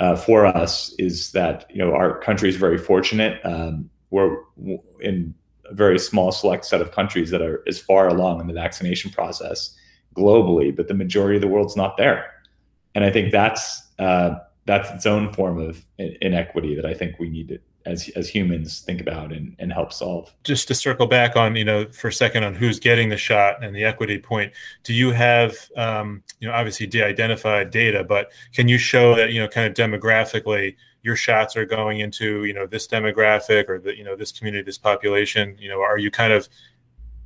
uh, 0.00 0.16
for 0.16 0.44
us 0.44 0.92
is 0.98 1.32
that, 1.32 1.64
you 1.70 1.78
know, 1.78 1.94
our 1.94 2.18
country 2.18 2.48
is 2.48 2.56
very 2.56 2.76
fortunate. 2.76 3.40
Um, 3.44 3.88
we're 4.10 4.36
in 5.00 5.34
a 5.66 5.74
very 5.74 5.98
small 5.98 6.32
select 6.32 6.64
set 6.64 6.80
of 6.80 6.90
countries 6.92 7.30
that 7.30 7.40
are 7.40 7.62
as 7.66 7.78
far 7.78 8.08
along 8.08 8.40
in 8.40 8.46
the 8.48 8.52
vaccination 8.52 9.10
process 9.10 9.74
globally, 10.16 10.74
but 10.74 10.88
the 10.88 10.94
majority 10.94 11.36
of 11.36 11.42
the 11.42 11.48
world's 11.48 11.76
not 11.76 11.96
there. 11.96 12.32
And 12.94 13.04
I 13.04 13.10
think 13.10 13.30
that's 13.30 13.82
uh, 13.98 14.36
that's 14.66 14.90
its 14.90 15.06
own 15.06 15.32
form 15.32 15.58
of 15.58 15.84
inequity 15.98 16.74
that 16.74 16.86
I 16.86 16.94
think 16.94 17.18
we 17.18 17.28
need 17.28 17.48
to, 17.48 17.58
as 17.86 18.08
as 18.16 18.28
humans, 18.28 18.80
think 18.80 19.00
about 19.00 19.32
and, 19.32 19.56
and 19.58 19.72
help 19.72 19.92
solve. 19.92 20.32
Just 20.44 20.68
to 20.68 20.74
circle 20.74 21.06
back 21.06 21.36
on, 21.36 21.56
you 21.56 21.64
know, 21.64 21.86
for 21.86 22.08
a 22.08 22.12
second 22.12 22.44
on 22.44 22.54
who's 22.54 22.78
getting 22.78 23.08
the 23.08 23.16
shot 23.16 23.62
and 23.64 23.74
the 23.74 23.84
equity 23.84 24.18
point. 24.18 24.52
Do 24.84 24.92
you 24.92 25.10
have, 25.12 25.54
um, 25.76 26.22
you 26.40 26.48
know, 26.48 26.54
obviously 26.54 26.86
de-identified 26.86 27.70
data, 27.70 28.04
but 28.04 28.30
can 28.54 28.68
you 28.68 28.78
show 28.78 29.14
that, 29.16 29.32
you 29.32 29.40
know, 29.40 29.48
kind 29.48 29.66
of 29.66 29.74
demographically? 29.74 30.76
your 31.02 31.16
shots 31.16 31.56
are 31.56 31.64
going 31.64 32.00
into 32.00 32.44
you 32.44 32.52
know 32.52 32.66
this 32.66 32.86
demographic 32.86 33.68
or 33.68 33.78
the 33.78 33.96
you 33.96 34.04
know 34.04 34.14
this 34.14 34.32
community 34.32 34.62
this 34.62 34.76
population 34.76 35.56
you 35.58 35.68
know 35.68 35.80
are 35.80 35.96
you 35.96 36.10
kind 36.10 36.30
of 36.30 36.46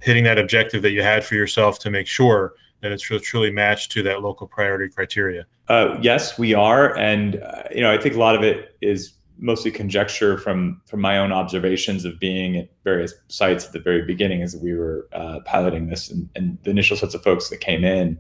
hitting 0.01 0.25
that 0.25 0.39
objective 0.39 0.83
that 0.83 0.93
you 0.93 1.03
had 1.03 1.25
for 1.25 1.35
yourself 1.35 1.79
to 1.81 1.91
make 1.91 2.07
sure 2.07 2.55
that 2.83 2.93
it's 2.93 3.03
truly 3.03 3.51
matched 3.51 3.91
to 3.91 4.03
that 4.03 4.23
local 4.23 4.47
priority 4.47 4.93
criteria 4.93 5.45
uh, 5.69 5.99
yes 6.01 6.39
we 6.39 6.55
are 6.55 6.97
and 6.97 7.43
uh, 7.43 7.63
you 7.75 7.81
know 7.81 7.93
i 7.93 7.99
think 7.99 8.15
a 8.15 8.19
lot 8.19 8.37
of 8.37 8.43
it 8.43 8.77
is 8.81 9.15
mostly 9.39 9.71
conjecture 9.71 10.39
from 10.39 10.81
from 10.87 11.01
my 11.01 11.19
own 11.19 11.33
observations 11.33 12.05
of 12.05 12.19
being 12.21 12.57
at 12.57 12.69
various 12.85 13.13
sites 13.29 13.67
at 13.67 13.73
the 13.73 13.81
very 13.81 14.03
beginning 14.03 14.43
as 14.43 14.57
we 14.57 14.75
were 14.75 15.09
uh, 15.13 15.41
piloting 15.45 15.89
this 15.89 16.11
and, 16.11 16.29
and, 16.37 16.57
the 16.63 16.71
initial 16.71 16.97
sets 16.97 17.15
of 17.15 17.23
folks 17.23 17.51
that 17.51 17.59
came 17.59 17.85
in 17.85 18.19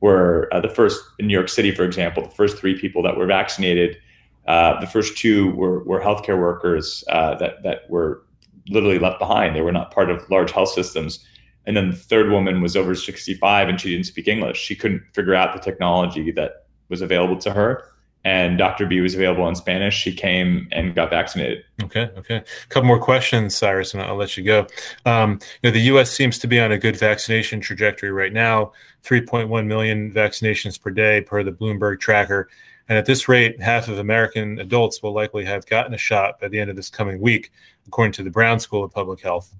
were 0.00 0.48
uh, 0.52 0.60
the 0.60 0.68
first 0.68 1.00
in 1.18 1.26
new 1.26 1.34
york 1.34 1.48
city 1.48 1.70
for 1.70 1.84
example 1.84 2.22
the 2.22 2.30
first 2.30 2.56
three 2.56 2.78
people 2.78 3.02
that 3.02 3.16
were 3.16 3.26
vaccinated 3.26 3.98
uh, 4.46 4.78
the 4.80 4.86
first 4.86 5.16
two 5.16 5.50
were, 5.52 5.82
were 5.84 6.00
healthcare 6.00 6.38
workers 6.38 7.02
uh, 7.08 7.34
that, 7.36 7.62
that 7.62 7.88
were 7.88 8.24
literally 8.68 8.98
left 8.98 9.18
behind. 9.18 9.56
They 9.56 9.62
were 9.62 9.72
not 9.72 9.90
part 9.90 10.10
of 10.10 10.28
large 10.30 10.50
health 10.50 10.70
systems. 10.70 11.24
And 11.66 11.76
then 11.76 11.90
the 11.90 11.96
third 11.96 12.30
woman 12.30 12.60
was 12.60 12.76
over 12.76 12.94
65 12.94 13.68
and 13.68 13.80
she 13.80 13.90
didn't 13.90 14.06
speak 14.06 14.28
English. 14.28 14.58
She 14.58 14.76
couldn't 14.76 15.02
figure 15.14 15.34
out 15.34 15.54
the 15.54 15.60
technology 15.60 16.30
that 16.32 16.66
was 16.90 17.00
available 17.00 17.38
to 17.38 17.52
her. 17.52 17.90
And 18.24 18.56
Dr. 18.56 18.86
B 18.86 19.00
was 19.00 19.14
available 19.14 19.46
in 19.48 19.54
Spanish. 19.54 19.94
She 19.94 20.14
came 20.14 20.66
and 20.72 20.94
got 20.94 21.10
vaccinated. 21.10 21.64
Okay, 21.82 22.10
okay. 22.16 22.36
A 22.36 22.68
couple 22.68 22.86
more 22.86 22.98
questions, 22.98 23.54
Cyrus, 23.54 23.92
and 23.92 24.02
I'll 24.02 24.16
let 24.16 24.38
you 24.38 24.44
go. 24.44 24.66
Um, 25.04 25.38
you 25.62 25.68
know, 25.68 25.70
the 25.72 25.80
U.S. 25.80 26.10
seems 26.10 26.38
to 26.38 26.46
be 26.46 26.58
on 26.58 26.72
a 26.72 26.78
good 26.78 26.96
vaccination 26.96 27.60
trajectory 27.60 28.10
right 28.10 28.32
now. 28.32 28.72
3.1 29.04 29.66
million 29.66 30.10
vaccinations 30.10 30.80
per 30.80 30.90
day 30.90 31.20
per 31.20 31.42
the 31.42 31.52
Bloomberg 31.52 32.00
tracker. 32.00 32.48
And 32.88 32.98
at 32.98 33.06
this 33.06 33.28
rate, 33.28 33.60
half 33.60 33.88
of 33.88 33.98
American 33.98 34.58
adults 34.58 35.02
will 35.02 35.12
likely 35.12 35.44
have 35.44 35.66
gotten 35.66 35.94
a 35.94 35.98
shot 35.98 36.40
by 36.40 36.48
the 36.48 36.58
end 36.58 36.70
of 36.70 36.76
this 36.76 36.90
coming 36.90 37.20
week, 37.20 37.50
according 37.86 38.12
to 38.12 38.22
the 38.22 38.30
Brown 38.30 38.58
School 38.60 38.84
of 38.84 38.92
Public 38.92 39.22
Health. 39.22 39.54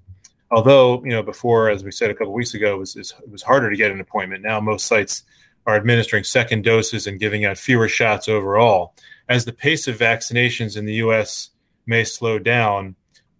Although, 0.51 1.03
you 1.03 1.09
know, 1.09 1.23
before, 1.23 1.69
as 1.69 1.83
we 1.83 1.91
said 1.91 2.11
a 2.11 2.13
couple 2.13 2.33
weeks 2.33 2.53
ago, 2.53 2.75
it 2.75 2.79
was, 2.79 2.95
it 2.95 3.11
was 3.29 3.41
harder 3.41 3.69
to 3.69 3.75
get 3.75 3.91
an 3.91 3.99
appointment. 3.99 4.43
Now, 4.43 4.59
most 4.59 4.85
sites 4.85 5.23
are 5.65 5.75
administering 5.75 6.23
second 6.23 6.63
doses 6.63 7.07
and 7.07 7.19
giving 7.19 7.45
out 7.45 7.57
fewer 7.57 7.87
shots 7.87 8.27
overall. 8.29 8.93
as 9.27 9.45
the 9.45 9.53
pace 9.53 9.87
of 9.87 9.97
vaccinations 9.97 10.77
in 10.77 10.85
the 10.85 10.95
U.S. 10.95 11.49
may 11.87 12.03
slow 12.03 12.37
down, 12.37 12.95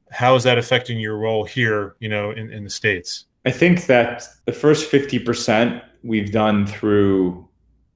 how 0.10 0.34
is 0.36 0.44
that 0.44 0.58
affecting 0.58 1.00
your 1.00 1.18
role 1.18 1.46
here, 1.46 1.96
you 2.00 2.10
know, 2.10 2.32
in, 2.32 2.52
in 2.52 2.64
the 2.64 2.70
states? 2.70 3.26
I 3.46 3.52
think 3.52 3.86
that 3.86 4.24
the 4.46 4.52
first 4.52 4.92
50% 4.92 5.82
we've 6.04 6.32
done 6.32 6.66
through 6.66 7.48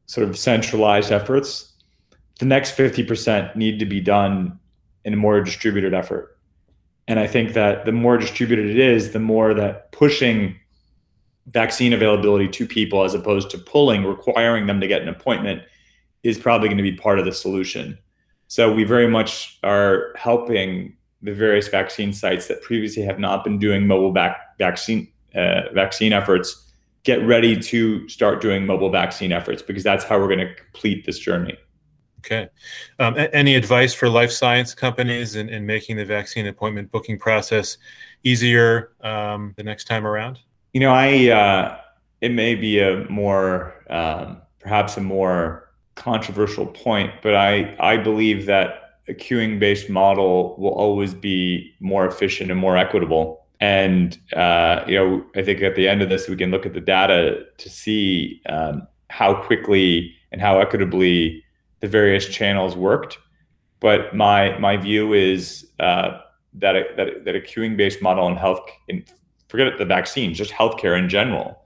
sort 0.05 0.27
of 0.27 0.37
centralized 0.37 1.11
efforts. 1.11 1.73
The 2.39 2.45
next 2.45 2.75
50% 2.75 3.55
need 3.55 3.79
to 3.79 3.85
be 3.85 4.01
done 4.01 4.59
in 5.05 5.13
a 5.13 5.17
more 5.17 5.41
distributed 5.41 5.93
effort. 5.93 6.37
And 7.07 7.19
I 7.19 7.27
think 7.27 7.53
that 7.53 7.85
the 7.85 7.91
more 7.91 8.17
distributed 8.17 8.69
it 8.69 8.79
is, 8.79 9.11
the 9.11 9.19
more 9.19 9.53
that 9.53 9.91
pushing 9.91 10.59
vaccine 11.51 11.93
availability 11.93 12.47
to 12.47 12.67
people 12.67 13.03
as 13.03 13.13
opposed 13.13 13.49
to 13.51 13.57
pulling, 13.57 14.03
requiring 14.03 14.67
them 14.67 14.79
to 14.79 14.87
get 14.87 15.01
an 15.01 15.09
appointment 15.09 15.61
is 16.23 16.37
probably 16.37 16.67
going 16.67 16.77
to 16.77 16.83
be 16.83 16.93
part 16.93 17.19
of 17.19 17.25
the 17.25 17.31
solution. 17.31 17.97
So 18.47 18.71
we 18.71 18.83
very 18.83 19.07
much 19.07 19.59
are 19.63 20.13
helping 20.15 20.95
the 21.21 21.33
various 21.33 21.67
vaccine 21.67 22.13
sites 22.13 22.47
that 22.47 22.61
previously 22.61 23.03
have 23.03 23.19
not 23.19 23.43
been 23.43 23.59
doing 23.59 23.85
mobile 23.85 24.13
vaccine 24.57 25.11
uh, 25.35 25.61
vaccine 25.73 26.11
efforts 26.11 26.65
get 27.03 27.25
ready 27.25 27.55
to 27.55 28.07
start 28.09 28.41
doing 28.41 28.65
mobile 28.65 28.89
vaccine 28.89 29.31
efforts 29.31 29.61
because 29.61 29.83
that's 29.83 30.03
how 30.03 30.19
we're 30.19 30.27
going 30.27 30.39
to 30.39 30.53
complete 30.55 31.05
this 31.05 31.19
journey. 31.19 31.57
Okay. 32.19 32.49
Um, 32.97 33.15
any 33.31 33.55
advice 33.55 33.93
for 33.93 34.09
life 34.09 34.31
science 34.31 34.73
companies 34.73 35.35
in, 35.35 35.47
in 35.47 35.65
making 35.65 35.97
the 35.97 36.05
vaccine 36.05 36.47
appointment 36.47 36.91
booking 36.91 37.17
process 37.17 37.77
easier 38.23 38.91
um, 39.01 39.53
the 39.55 39.63
next 39.63 39.85
time 39.85 40.05
around? 40.05 40.39
You 40.73 40.81
know, 40.81 40.91
I 40.91 41.29
uh, 41.29 41.77
it 42.21 42.31
may 42.31 42.55
be 42.55 42.79
a 42.79 43.05
more 43.09 43.73
um, 43.89 44.41
perhaps 44.59 44.97
a 44.97 45.01
more 45.01 45.69
controversial 45.95 46.67
point, 46.67 47.11
but 47.23 47.35
I 47.35 47.75
I 47.79 47.97
believe 47.97 48.45
that 48.45 48.99
a 49.07 49.13
queuing 49.13 49.59
based 49.59 49.89
model 49.89 50.55
will 50.59 50.73
always 50.73 51.13
be 51.13 51.73
more 51.79 52.05
efficient 52.05 52.51
and 52.51 52.59
more 52.59 52.77
equitable. 52.77 53.47
And 53.59 54.17
uh, 54.33 54.83
you 54.87 54.95
know, 54.95 55.25
I 55.35 55.41
think 55.41 55.61
at 55.61 55.75
the 55.75 55.87
end 55.87 56.01
of 56.01 56.09
this, 56.09 56.29
we 56.29 56.35
can 56.35 56.51
look 56.51 56.65
at 56.65 56.73
the 56.73 56.81
data 56.81 57.45
to 57.57 57.69
see 57.69 58.41
um, 58.47 58.87
how 59.09 59.33
quickly 59.33 60.13
and 60.31 60.39
how 60.39 60.59
equitably 60.59 61.43
the 61.79 61.87
various 61.87 62.27
channels 62.27 62.75
worked. 62.75 63.17
But 63.79 64.15
my 64.15 64.57
my 64.59 64.77
view 64.77 65.13
is 65.13 65.65
uh, 65.79 66.19
that 66.53 66.75
a, 66.75 66.83
that 66.95 67.25
that 67.25 67.35
a 67.35 67.39
queuing 67.39 67.75
based 67.75 68.01
model 68.01 68.27
in 68.27 68.35
health, 68.35 68.59
in, 68.87 69.03
forget 69.49 69.77
the 69.77 69.85
vaccines, 69.85 70.37
just 70.37 70.51
healthcare 70.51 70.97
in 70.97 71.09
general, 71.09 71.61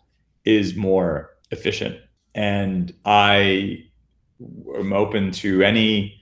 is 0.46 0.76
more 0.76 1.30
efficient. 1.52 1.98
And 2.34 2.92
I 3.06 3.86
am 4.76 4.92
open 4.92 5.32
to 5.34 5.62
any 5.62 6.20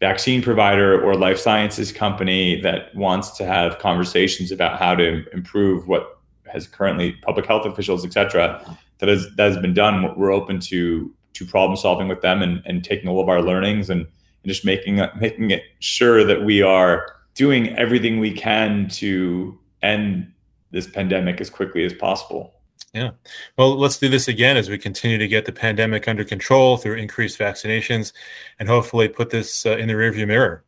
vaccine 0.00 0.42
provider 0.42 1.00
or 1.00 1.14
life 1.14 1.38
sciences 1.38 1.92
company 1.92 2.60
that 2.62 2.94
wants 2.96 3.30
to 3.38 3.44
have 3.44 3.78
conversations 3.78 4.50
about 4.50 4.78
how 4.78 4.94
to 4.96 5.24
improve 5.32 5.86
what 5.86 6.20
has 6.52 6.66
currently 6.66 7.12
public 7.22 7.46
health 7.46 7.64
officials, 7.64 8.04
et 8.04 8.12
cetera, 8.12 8.60
that 8.98 9.08
has 9.08 9.26
that 9.36 9.52
has 9.52 9.58
been 9.58 9.74
done. 9.74 10.14
We're 10.16 10.32
open 10.32 10.58
to 10.60 11.14
to 11.34 11.46
problem 11.46 11.76
solving 11.76 12.08
with 12.08 12.20
them 12.20 12.42
and, 12.42 12.62
and 12.64 12.84
taking 12.84 13.08
all 13.08 13.20
of 13.20 13.28
our 13.28 13.42
learnings 13.42 13.90
and, 13.90 14.00
and 14.02 14.46
just 14.46 14.64
making 14.64 15.00
making 15.20 15.50
it 15.50 15.62
sure 15.80 16.24
that 16.24 16.44
we 16.44 16.62
are 16.62 17.06
doing 17.34 17.76
everything 17.76 18.20
we 18.20 18.32
can 18.32 18.88
to 18.88 19.58
end 19.82 20.30
this 20.74 20.86
pandemic 20.86 21.40
as 21.40 21.48
quickly 21.48 21.84
as 21.84 21.94
possible. 21.94 22.52
Yeah. 22.92 23.10
Well, 23.56 23.76
let's 23.76 23.98
do 23.98 24.08
this 24.08 24.28
again 24.28 24.56
as 24.56 24.68
we 24.68 24.78
continue 24.78 25.18
to 25.18 25.26
get 25.26 25.46
the 25.46 25.52
pandemic 25.52 26.06
under 26.06 26.24
control 26.24 26.76
through 26.76 26.96
increased 26.96 27.38
vaccinations 27.38 28.12
and 28.58 28.68
hopefully 28.68 29.08
put 29.08 29.30
this 29.30 29.66
uh, 29.66 29.76
in 29.76 29.88
the 29.88 29.94
rearview 29.94 30.26
mirror. 30.28 30.64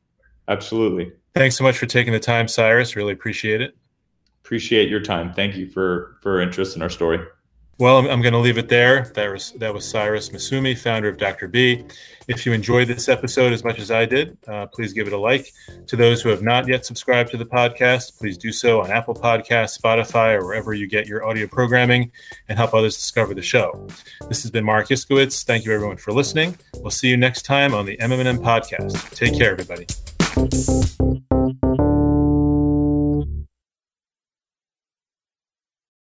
Absolutely. 0.49 1.13
Thanks 1.35 1.57
so 1.57 1.65
much 1.65 1.79
for 1.79 1.87
taking 1.87 2.13
the 2.13 2.21
time, 2.21 2.49
Cyrus. 2.49 2.97
Really 2.97 3.13
appreciate 3.13 3.61
it. 3.61 3.77
Appreciate 4.45 4.89
your 4.89 5.01
time. 5.01 5.33
Thank 5.35 5.57
you 5.57 5.69
for 5.69 6.17
for 6.23 6.41
interest 6.41 6.77
in 6.77 6.83
our 6.83 6.91
story. 6.91 7.19
Well, 7.79 7.99
I'm, 7.99 8.23
going 8.23 8.33
to 8.33 8.39
leave 8.39 8.57
it 8.57 8.71
there. 8.71 9.13
That 9.15 9.31
was 9.31 9.53
that 9.53 9.73
was 9.73 9.87
Cyrus 9.87 10.31
Massoumi, 10.31 10.79
founder 10.79 11.09
of 11.09 11.19
Dr. 11.19 11.47
B. 11.47 11.85
If 12.27 12.47
you 12.47 12.55
enjoyed 12.55 12.89
this 12.89 13.07
episode 13.07 13.53
as 13.53 13.65
much 13.65 13.79
as 13.79 13.91
I 13.91 14.07
did, 14.07 14.39
uh, 14.49 14.67
please 14.67 14.95
give 14.95 15.07
it 15.07 15.13
a 15.13 15.19
like. 15.19 15.53
To 15.89 15.97
those 15.97 16.23
who 16.23 16.31
have 16.31 16.41
not 16.41 16.67
yet 16.67 16.87
subscribed 16.87 17.31
to 17.33 17.37
the 17.37 17.45
podcast, 17.45 18.17
please 18.17 18.39
do 18.39 18.51
so 18.51 18.81
on 18.81 18.91
Apple 18.91 19.15
Podcasts, 19.15 19.79
Spotify, 19.79 20.41
or 20.41 20.47
wherever 20.47 20.73
you 20.73 20.87
get 20.87 21.07
your 21.07 21.27
audio 21.27 21.47
programming, 21.47 22.11
and 22.49 22.57
help 22.57 22.73
others 22.73 22.97
discover 22.97 23.35
the 23.35 23.43
show. 23.43 23.87
This 24.27 24.41
has 24.43 24.51
been 24.51 24.65
Marc 24.65 24.89
Iskowitz. 24.89 25.45
Thank 25.45 25.67
you, 25.67 25.73
everyone, 25.75 25.99
for 25.99 26.13
listening. 26.13 26.57
We'll 26.77 26.91
see 26.91 27.09
you 27.09 27.19
next 27.19 27.43
time 27.43 27.75
on 27.75 27.85
the 27.85 27.99
MMM 27.99 28.39
podcast. 28.39 29.15
Take 29.15 29.37
care, 29.37 29.53
everybody. 29.53 30.96